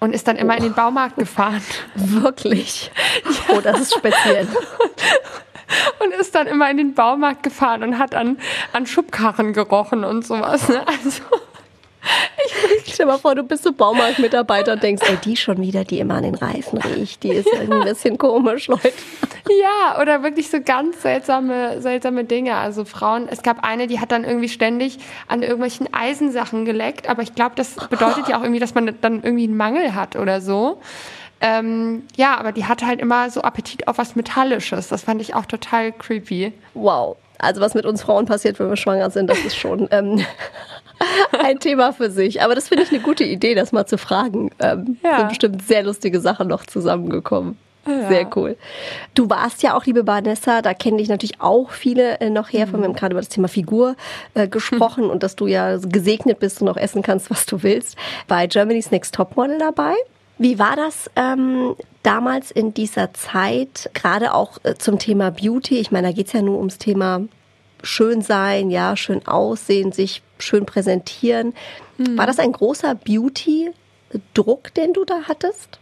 und 0.00 0.14
ist 0.14 0.28
dann 0.28 0.36
immer 0.36 0.54
oh. 0.54 0.56
in 0.56 0.62
den 0.62 0.74
Baumarkt 0.74 1.16
gefahren. 1.16 1.62
Wirklich? 1.94 2.90
Oh, 3.48 3.60
das 3.60 3.80
ist 3.80 3.94
speziell. 3.94 4.46
und 6.00 6.12
ist 6.14 6.34
dann 6.34 6.46
immer 6.46 6.70
in 6.70 6.76
den 6.76 6.94
Baumarkt 6.94 7.42
gefahren 7.42 7.82
und 7.82 7.98
hat 7.98 8.14
an, 8.14 8.38
an 8.72 8.86
Schubkarren 8.86 9.52
gerochen 9.52 10.04
und 10.04 10.26
sowas. 10.26 10.68
Ne? 10.68 10.86
Also 10.86 11.22
ich 12.86 12.94
stell 12.94 13.06
mal 13.06 13.18
vor, 13.18 13.34
du 13.34 13.42
bist 13.42 13.64
so 13.64 13.72
Baumarktmitarbeiter 13.72 14.74
und 14.74 14.82
denkst, 14.82 15.02
ey, 15.08 15.16
die 15.16 15.36
schon 15.36 15.60
wieder, 15.60 15.84
die 15.84 15.98
immer 15.98 16.14
an 16.14 16.22
den 16.22 16.34
Reifen 16.34 16.78
riecht, 16.78 17.22
die 17.22 17.30
ist 17.30 17.48
irgendwie 17.52 17.78
ein 17.78 17.84
bisschen 17.84 18.18
komisch, 18.18 18.68
Leute. 18.68 18.92
Ja, 19.48 20.00
oder 20.00 20.22
wirklich 20.22 20.50
so 20.50 20.60
ganz 20.62 21.02
seltsame, 21.02 21.80
seltsame 21.80 22.24
Dinge. 22.24 22.56
Also 22.56 22.84
Frauen, 22.84 23.28
es 23.28 23.42
gab 23.42 23.64
eine, 23.64 23.86
die 23.86 24.00
hat 24.00 24.12
dann 24.12 24.24
irgendwie 24.24 24.48
ständig 24.48 24.98
an 25.26 25.42
irgendwelchen 25.42 25.92
Eisensachen 25.92 26.64
geleckt, 26.64 27.08
aber 27.08 27.22
ich 27.22 27.34
glaube, 27.34 27.52
das 27.56 27.74
bedeutet 27.88 28.28
ja 28.28 28.38
auch 28.38 28.42
irgendwie, 28.42 28.60
dass 28.60 28.74
man 28.74 28.94
dann 29.00 29.22
irgendwie 29.22 29.44
einen 29.44 29.56
Mangel 29.56 29.94
hat 29.94 30.16
oder 30.16 30.40
so. 30.40 30.80
Ähm, 31.40 32.02
ja, 32.16 32.36
aber 32.36 32.52
die 32.52 32.64
hatte 32.64 32.86
halt 32.86 33.00
immer 33.00 33.30
so 33.30 33.42
Appetit 33.42 33.86
auf 33.86 33.98
was 33.98 34.16
Metallisches. 34.16 34.88
Das 34.88 35.02
fand 35.04 35.20
ich 35.20 35.34
auch 35.34 35.46
total 35.46 35.92
creepy. 35.92 36.52
Wow. 36.74 37.16
Also 37.38 37.60
was 37.60 37.74
mit 37.74 37.86
uns 37.86 38.02
Frauen 38.02 38.26
passiert, 38.26 38.58
wenn 38.58 38.68
wir 38.68 38.76
schwanger 38.76 39.10
sind, 39.10 39.30
das 39.30 39.38
ist 39.40 39.56
schon 39.56 39.88
ähm, 39.90 40.24
ein 41.44 41.58
Thema 41.60 41.92
für 41.92 42.10
sich. 42.10 42.42
Aber 42.42 42.54
das 42.54 42.68
finde 42.68 42.84
ich 42.84 42.90
eine 42.90 43.00
gute 43.00 43.24
Idee, 43.24 43.54
das 43.54 43.72
mal 43.72 43.86
zu 43.86 43.98
fragen. 43.98 44.50
Ähm, 44.58 44.98
ja. 45.02 45.18
Sind 45.18 45.28
bestimmt 45.28 45.62
sehr 45.62 45.82
lustige 45.82 46.20
Sachen 46.20 46.48
noch 46.48 46.66
zusammengekommen. 46.66 47.56
Ja. 47.86 48.08
Sehr 48.08 48.36
cool. 48.36 48.56
Du 49.14 49.30
warst 49.30 49.62
ja 49.62 49.74
auch, 49.74 49.86
liebe 49.86 50.06
Vanessa, 50.06 50.60
da 50.60 50.74
kennen 50.74 50.98
dich 50.98 51.08
natürlich 51.08 51.40
auch 51.40 51.70
viele 51.70 52.20
äh, 52.20 52.28
noch 52.28 52.52
her, 52.52 52.66
von 52.66 52.80
mir 52.80 52.88
mhm. 52.88 52.94
gerade 52.94 53.12
über 53.12 53.20
das 53.20 53.30
Thema 53.30 53.48
Figur 53.48 53.96
äh, 54.34 54.46
gesprochen 54.46 55.04
und 55.10 55.22
dass 55.22 55.36
du 55.36 55.46
ja 55.46 55.78
gesegnet 55.78 56.38
bist 56.38 56.60
und 56.60 56.68
auch 56.68 56.76
essen 56.76 57.02
kannst, 57.02 57.30
was 57.30 57.46
du 57.46 57.62
willst, 57.62 57.96
bei 58.26 58.46
Germany's 58.46 58.90
Next 58.90 59.14
Topmodel 59.14 59.58
dabei. 59.58 59.94
Wie 60.38 60.58
war 60.58 60.76
das 60.76 61.10
ähm, 61.16 61.74
damals 62.08 62.50
in 62.50 62.72
dieser 62.72 63.12
Zeit, 63.12 63.90
gerade 63.92 64.32
auch 64.32 64.58
äh, 64.64 64.76
zum 64.76 64.98
Thema 64.98 65.30
Beauty? 65.30 65.78
Ich 65.78 65.90
meine, 65.90 66.08
da 66.08 66.12
geht's 66.14 66.32
ja 66.32 66.40
nur 66.40 66.56
ums 66.56 66.78
Thema 66.78 67.20
schön 67.82 68.22
sein, 68.22 68.70
ja, 68.70 68.96
schön 68.96 69.26
aussehen, 69.26 69.92
sich 69.92 70.22
schön 70.38 70.64
präsentieren. 70.64 71.52
Mhm. 71.98 72.16
War 72.16 72.26
das 72.26 72.38
ein 72.38 72.52
großer 72.52 72.94
Beauty-Druck, 72.94 74.72
den 74.72 74.94
du 74.94 75.04
da 75.04 75.22
hattest? 75.28 75.78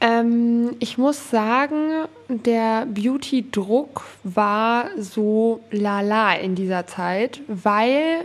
Ähm, 0.00 0.76
ich 0.80 0.96
muss 0.96 1.30
sagen, 1.30 2.06
der 2.28 2.86
Beauty-Druck 2.86 4.02
war 4.24 4.88
so 4.98 5.60
lala 5.70 6.36
in 6.36 6.54
dieser 6.54 6.86
Zeit, 6.86 7.40
weil 7.48 8.24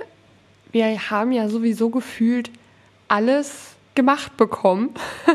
wir 0.71 1.09
haben 1.09 1.33
ja 1.33 1.49
sowieso 1.49 1.89
gefühlt 1.89 2.49
alles 3.09 3.75
gemacht 3.93 4.37
bekommen. 4.37 4.93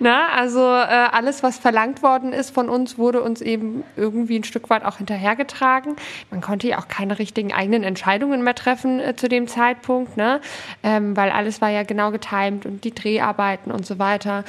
Na, 0.00 0.28
also 0.30 0.60
äh, 0.60 0.62
alles, 0.62 1.42
was 1.42 1.58
verlangt 1.58 2.02
worden 2.02 2.32
ist 2.32 2.50
von 2.50 2.68
uns, 2.68 2.98
wurde 2.98 3.22
uns 3.22 3.40
eben 3.40 3.84
irgendwie 3.96 4.38
ein 4.38 4.44
Stück 4.44 4.70
weit 4.70 4.84
auch 4.84 4.96
hinterhergetragen. 4.96 5.94
Man 6.30 6.40
konnte 6.40 6.66
ja 6.66 6.78
auch 6.78 6.88
keine 6.88 7.18
richtigen 7.20 7.52
eigenen 7.52 7.84
Entscheidungen 7.84 8.42
mehr 8.42 8.56
treffen 8.56 8.98
äh, 8.98 9.14
zu 9.14 9.28
dem 9.28 9.46
Zeitpunkt, 9.46 10.16
ne? 10.16 10.40
Ähm, 10.82 11.16
weil 11.16 11.30
alles 11.30 11.60
war 11.60 11.70
ja 11.70 11.84
genau 11.84 12.10
getimt 12.10 12.66
und 12.66 12.82
die 12.82 12.94
Dreharbeiten 12.94 13.70
und 13.70 13.86
so 13.86 14.00
weiter. 14.00 14.44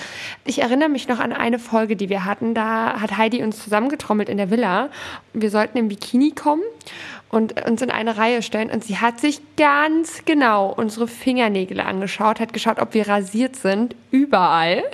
Ich 0.46 0.62
erinnere 0.62 0.90
mich 0.90 1.08
noch 1.08 1.20
an 1.20 1.32
eine 1.32 1.60
Folge, 1.60 1.96
die 1.96 2.10
wir 2.10 2.26
hatten. 2.26 2.56
Da 2.56 3.00
hat 3.00 3.18
Heidi 3.18 3.44
uns 3.44 3.64
zusammengetrommelt 3.64 4.30
in 4.30 4.38
der 4.38 4.50
Villa. 4.50 4.90
Wir 5.34 5.52
sollten 5.52 5.78
im 5.78 5.90
Bikini 5.90 6.32
kommen 6.32 6.64
und 7.34 7.66
uns 7.68 7.82
in 7.82 7.90
eine 7.90 8.18
Reihe 8.18 8.44
stellen. 8.44 8.70
Und 8.70 8.84
sie 8.84 8.98
hat 8.98 9.20
sich 9.20 9.42
ganz 9.58 10.24
genau 10.24 10.72
unsere 10.72 11.08
Fingernägel 11.08 11.80
angeschaut, 11.80 12.40
hat 12.40 12.54
geschaut, 12.54 12.80
ob 12.80 12.94
wir 12.94 13.08
rasiert 13.08 13.56
sind, 13.56 13.96
überall. 14.12 14.84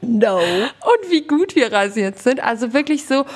No. 0.00 0.38
Und 0.38 1.10
wie 1.10 1.26
gut 1.26 1.56
wir 1.56 1.72
rasiert 1.72 2.20
sind. 2.20 2.40
Also 2.40 2.72
wirklich 2.72 3.04
so, 3.04 3.26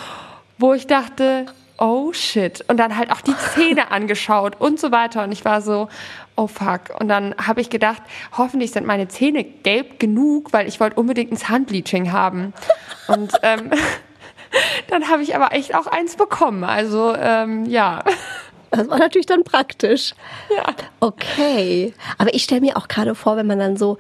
wo 0.58 0.72
ich 0.72 0.86
dachte, 0.86 1.46
oh 1.76 2.12
shit. 2.12 2.64
Und 2.68 2.76
dann 2.76 2.96
halt 2.96 3.10
auch 3.10 3.20
die 3.20 3.34
Zähne 3.36 3.90
angeschaut 3.90 4.60
und 4.60 4.78
so 4.78 4.92
weiter. 4.92 5.24
Und 5.24 5.32
ich 5.32 5.44
war 5.44 5.60
so, 5.60 5.88
oh 6.36 6.46
fuck. 6.46 6.98
Und 7.00 7.08
dann 7.08 7.34
habe 7.36 7.60
ich 7.60 7.68
gedacht, 7.68 8.00
hoffentlich 8.38 8.70
sind 8.70 8.86
meine 8.86 9.08
Zähne 9.08 9.42
gelb 9.42 9.98
genug, 9.98 10.52
weil 10.52 10.68
ich 10.68 10.78
wollte 10.78 10.96
unbedingt 11.00 11.32
ein 11.32 11.36
Zahnbleaching 11.36 12.12
haben. 12.12 12.54
Und 13.08 13.32
ähm, 13.42 13.70
dann 14.88 15.08
habe 15.08 15.22
ich 15.22 15.34
aber 15.34 15.52
echt 15.52 15.74
auch 15.74 15.86
eins 15.86 16.16
bekommen. 16.16 16.64
Also 16.64 17.14
ähm, 17.16 17.66
ja. 17.66 18.02
Das 18.70 18.88
war 18.88 18.98
natürlich 18.98 19.26
dann 19.26 19.44
praktisch. 19.44 20.14
Ja. 20.56 20.74
Okay. 21.00 21.92
Aber 22.16 22.34
ich 22.34 22.44
stelle 22.44 22.62
mir 22.62 22.78
auch 22.78 22.88
gerade 22.88 23.14
vor, 23.14 23.36
wenn 23.36 23.46
man 23.46 23.58
dann 23.58 23.76
so 23.76 23.98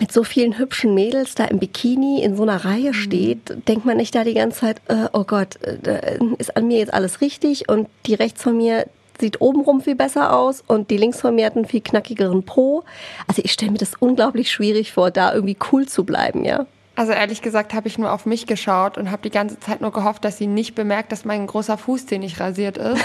mit 0.00 0.12
so 0.12 0.24
vielen 0.24 0.58
hübschen 0.58 0.94
Mädels 0.94 1.34
da 1.34 1.44
im 1.44 1.58
Bikini 1.58 2.22
in 2.22 2.36
so 2.36 2.42
einer 2.42 2.64
Reihe 2.64 2.92
steht, 2.92 3.68
denkt 3.68 3.84
man 3.84 3.96
nicht 3.96 4.14
da 4.14 4.24
die 4.24 4.34
ganze 4.34 4.60
Zeit, 4.60 4.80
äh, 4.88 5.08
oh 5.12 5.24
Gott, 5.24 5.62
äh, 5.62 6.18
ist 6.38 6.56
an 6.56 6.66
mir 6.66 6.78
jetzt 6.78 6.92
alles 6.92 7.20
richtig 7.20 7.68
und 7.68 7.88
die 8.06 8.14
rechts 8.14 8.42
von 8.42 8.56
mir 8.56 8.86
sieht 9.20 9.40
obenrum 9.40 9.80
viel 9.80 9.96
besser 9.96 10.36
aus 10.36 10.62
und 10.66 10.90
die 10.90 10.96
links 10.96 11.20
von 11.20 11.34
mir 11.34 11.46
hat 11.46 11.56
einen 11.56 11.66
viel 11.66 11.80
knackigeren 11.80 12.44
Po. 12.44 12.84
Also 13.26 13.42
ich 13.44 13.52
stelle 13.52 13.72
mir 13.72 13.78
das 13.78 13.94
unglaublich 13.98 14.52
schwierig 14.52 14.92
vor, 14.92 15.10
da 15.10 15.32
irgendwie 15.32 15.56
cool 15.72 15.86
zu 15.86 16.04
bleiben, 16.04 16.44
ja. 16.44 16.66
Also 16.98 17.12
ehrlich 17.12 17.42
gesagt 17.42 17.74
habe 17.74 17.86
ich 17.86 17.96
nur 17.96 18.12
auf 18.12 18.26
mich 18.26 18.48
geschaut 18.48 18.98
und 18.98 19.12
habe 19.12 19.22
die 19.22 19.30
ganze 19.30 19.60
Zeit 19.60 19.80
nur 19.80 19.92
gehofft, 19.92 20.24
dass 20.24 20.36
sie 20.36 20.48
nicht 20.48 20.74
bemerkt, 20.74 21.12
dass 21.12 21.24
mein 21.24 21.46
großer 21.46 21.78
Fußzeh 21.78 22.18
nicht 22.18 22.40
rasiert 22.40 22.76
ist. 22.76 23.04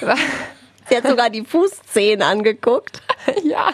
sie 0.88 0.96
hat 0.96 1.04
sogar 1.04 1.28
die 1.28 1.42
Fußzehen 1.42 2.22
angeguckt. 2.22 3.02
ja. 3.42 3.70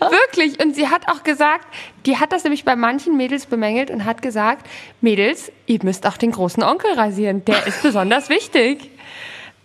Wirklich. 0.00 0.60
Und 0.60 0.74
sie 0.74 0.88
hat 0.88 1.08
auch 1.08 1.22
gesagt, 1.22 1.68
die 2.04 2.16
hat 2.16 2.32
das 2.32 2.42
nämlich 2.42 2.64
bei 2.64 2.74
manchen 2.74 3.16
Mädels 3.16 3.46
bemängelt 3.46 3.92
und 3.92 4.04
hat 4.04 4.22
gesagt, 4.22 4.66
Mädels, 5.00 5.52
ihr 5.66 5.78
müsst 5.84 6.04
auch 6.04 6.16
den 6.16 6.32
großen 6.32 6.64
Onkel 6.64 6.94
rasieren. 6.94 7.44
Der 7.44 7.64
ist 7.64 7.80
besonders 7.84 8.28
wichtig. 8.28 8.90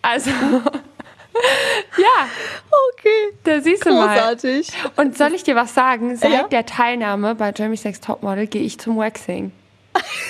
Also, 0.03 0.29
ja. 1.97 2.27
Okay. 2.93 3.33
Da 3.43 3.61
siehst 3.61 3.85
du 3.85 3.89
Großartig. 3.89 4.71
mal. 4.95 5.03
Und 5.03 5.17
soll 5.17 5.33
ich 5.33 5.43
dir 5.43 5.55
was 5.55 5.73
sagen? 5.73 6.15
Seit 6.15 6.31
Ja. 6.31 6.43
der 6.43 6.65
Teilnahme 6.65 7.35
bei 7.35 7.51
Jeremy 7.55 7.77
Sex 7.77 7.99
Topmodel 8.01 8.47
gehe 8.47 8.61
ich 8.63 8.79
zum 8.79 8.97
Waxing. 8.97 9.51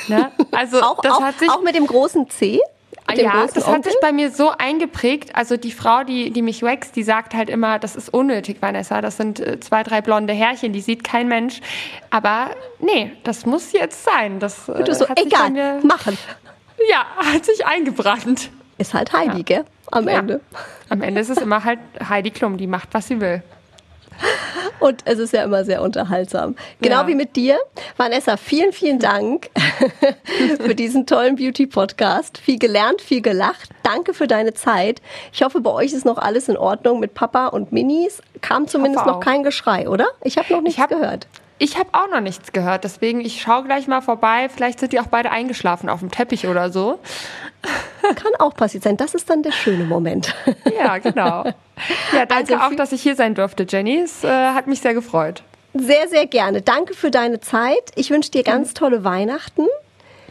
Ne? 0.07 0.31
Also, 0.51 0.81
Auch, 0.81 1.01
das 1.01 1.13
auch, 1.13 1.21
hat 1.21 1.39
sich 1.39 1.49
auch 1.49 1.61
mit 1.61 1.75
dem 1.75 1.87
großen 1.87 2.29
C? 2.29 2.59
Ja, 3.15 3.45
das 3.53 3.67
hat 3.67 3.75
Onkel? 3.75 3.91
sich 3.91 3.99
bei 4.01 4.11
mir 4.13 4.31
so 4.31 4.51
eingeprägt. 4.57 5.35
Also 5.35 5.57
die 5.57 5.71
Frau, 5.73 6.03
die, 6.03 6.31
die 6.31 6.41
mich 6.41 6.61
wächst, 6.61 6.95
die 6.95 7.03
sagt 7.03 7.33
halt 7.33 7.49
immer, 7.49 7.77
das 7.77 7.95
ist 7.97 8.09
unnötig, 8.13 8.57
Vanessa. 8.61 9.01
Das 9.01 9.17
sind 9.17 9.39
äh, 9.41 9.59
zwei, 9.59 9.83
drei 9.83 10.01
blonde 10.01 10.31
Härchen, 10.33 10.71
die 10.73 10.79
sieht 10.81 11.03
kein 11.03 11.27
Mensch. 11.27 11.59
Aber 12.11 12.51
nee, 12.79 13.11
das 13.23 13.45
muss 13.45 13.73
jetzt 13.73 14.05
sein. 14.05 14.39
Das 14.39 14.69
äh, 14.69 14.83
Du 14.83 14.93
so, 14.95 15.09
hat 15.09 15.19
sich 15.19 15.29
bei 15.29 15.37
egal, 15.37 15.49
mir, 15.51 15.79
machen. 15.83 16.17
ja, 16.89 17.05
hat 17.33 17.45
sich 17.45 17.65
eingebrannt. 17.65 18.49
Ist 18.77 18.93
halt 18.93 19.13
Heidi, 19.13 19.43
gell? 19.43 19.65
Am 19.91 20.07
Ja. 20.09 20.19
Ende. 20.19 20.41
Am 20.89 21.01
Ende 21.01 21.21
ist 21.21 21.29
es 21.29 21.37
immer 21.37 21.63
halt 21.63 21.79
Heidi 22.09 22.31
Klum, 22.31 22.57
die 22.57 22.67
macht, 22.67 22.89
was 22.93 23.07
sie 23.07 23.21
will. 23.21 23.43
Und 24.79 25.01
es 25.05 25.17
ist 25.17 25.33
ja 25.33 25.43
immer 25.43 25.63
sehr 25.65 25.81
unterhaltsam. 25.81 26.55
Genau 26.81 27.01
Ja. 27.01 27.07
wie 27.07 27.15
mit 27.15 27.35
dir. 27.35 27.57
Vanessa, 27.97 28.37
vielen, 28.37 28.71
vielen 28.73 28.99
Dank 28.99 29.49
für 30.59 30.75
diesen 30.75 31.05
tollen 31.05 31.35
Beauty-Podcast. 31.35 32.37
Viel 32.37 32.59
gelernt, 32.59 33.01
viel 33.01 33.21
gelacht. 33.21 33.69
Danke 33.83 34.13
für 34.13 34.27
deine 34.27 34.53
Zeit. 34.53 35.01
Ich 35.31 35.41
hoffe, 35.41 35.61
bei 35.61 35.71
euch 35.71 35.93
ist 35.93 36.05
noch 36.05 36.17
alles 36.17 36.47
in 36.49 36.57
Ordnung 36.57 36.99
mit 36.99 37.13
Papa 37.13 37.47
und 37.47 37.71
Minis. 37.71 38.21
Kam 38.41 38.67
zumindest 38.67 39.05
noch 39.05 39.19
kein 39.19 39.43
Geschrei, 39.43 39.87
oder? 39.89 40.07
Ich 40.23 40.37
habe 40.37 40.51
noch 40.53 40.61
nichts 40.61 40.79
hab- 40.81 40.89
gehört. 40.89 41.27
Ich 41.63 41.77
habe 41.77 41.87
auch 41.93 42.09
noch 42.09 42.19
nichts 42.19 42.51
gehört, 42.51 42.83
deswegen 42.83 43.21
ich 43.21 43.41
schaue 43.41 43.63
gleich 43.63 43.87
mal 43.87 44.01
vorbei. 44.01 44.49
Vielleicht 44.53 44.81
sind 44.81 44.91
die 44.91 44.99
auch 44.99 45.07
beide 45.07 45.31
eingeschlafen 45.31 45.87
auf 45.87 46.01
dem 46.01 46.11
Teppich 46.11 46.45
oder 46.47 46.69
so. 46.69 46.99
Kann 48.01 48.33
auch 48.39 48.53
passiert 48.53 48.83
sein. 48.83 48.97
Das 48.97 49.13
ist 49.13 49.29
dann 49.29 49.43
der 49.43 49.53
schöne 49.53 49.85
Moment. 49.85 50.35
Ja, 50.77 50.97
genau. 50.97 51.45
Ja, 52.11 52.25
danke 52.25 52.55
Also 52.55 52.55
auch, 52.55 52.75
dass 52.75 52.91
ich 52.91 53.01
hier 53.01 53.15
sein 53.15 53.33
durfte, 53.33 53.65
Jenny. 53.69 53.99
Es 53.99 54.25
äh, 54.25 54.27
hat 54.27 54.67
mich 54.67 54.81
sehr 54.81 54.93
gefreut. 54.93 55.41
Sehr, 55.73 56.09
sehr 56.09 56.27
gerne. 56.27 56.61
Danke 56.61 56.93
für 56.95 57.11
deine 57.11 57.39
Zeit. 57.39 57.91
Ich 57.95 58.09
wünsche 58.09 58.31
dir 58.31 58.43
ganz 58.43 58.73
tolle 58.73 59.05
Weihnachten. 59.05 59.65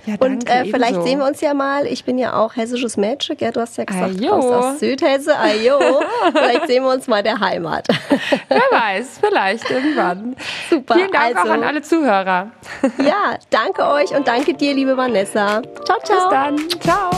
Ja, 0.05 0.15
Und 0.19 0.49
äh, 0.51 0.65
vielleicht 0.65 0.93
ebenso. 0.95 1.07
sehen 1.07 1.19
wir 1.21 1.27
uns 1.27 1.41
ja 1.41 1.55
mal. 1.55 1.87
Ich 1.87 2.05
bin 2.05 2.19
ja 2.19 2.35
auch 2.35 2.57
hessisches 2.57 2.97
Mädchen, 2.97 3.37
gell? 3.37 3.53
Du 3.53 3.61
hast 3.61 3.77
ja 3.79 3.85
gesagt, 3.85 4.19
du 4.21 4.25
Ajo. 4.25 4.31
kommst 4.31 4.49
aus 4.53 4.81
Südhesse. 4.81 5.39
Ajo. 5.39 5.79
vielleicht 6.33 6.67
sehen 6.67 6.83
wir 6.83 6.91
uns 6.91 7.07
mal 7.07 7.23
der 7.23 7.39
Heimat. 7.39 7.87
Wer 8.49 8.63
weiß, 8.73 9.21
vielleicht 9.21 9.71
irgendwann. 9.71 10.35
Super, 10.71 10.95
Vielen 10.95 11.13
Dank 11.13 11.37
also- 11.37 11.49
auch 11.49 11.55
an 11.55 11.63
alle 11.63 11.83
Zuhörer. 11.83 12.51
ja, 12.99 13.39
danke 13.51 13.87
euch 13.87 14.11
und 14.15 14.27
danke 14.27 14.55
dir, 14.55 14.75
liebe 14.75 14.97
Vanessa. 14.97 15.63
Ciao, 15.85 15.99
Bis 16.01 16.09
ciao. 16.09 16.31
dann. 16.31 16.59
Ciao. 16.81 17.11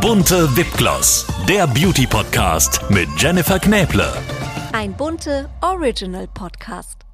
Bunte 0.00 0.48
Wipgloss, 0.56 1.26
der 1.48 1.66
Beauty 1.66 2.06
Podcast 2.06 2.80
mit 2.88 3.08
Jennifer 3.18 3.58
Knäble. 3.58 4.10
Ein 4.72 4.92
bunte 4.94 5.50
Original 5.60 6.28
Podcast. 6.32 7.09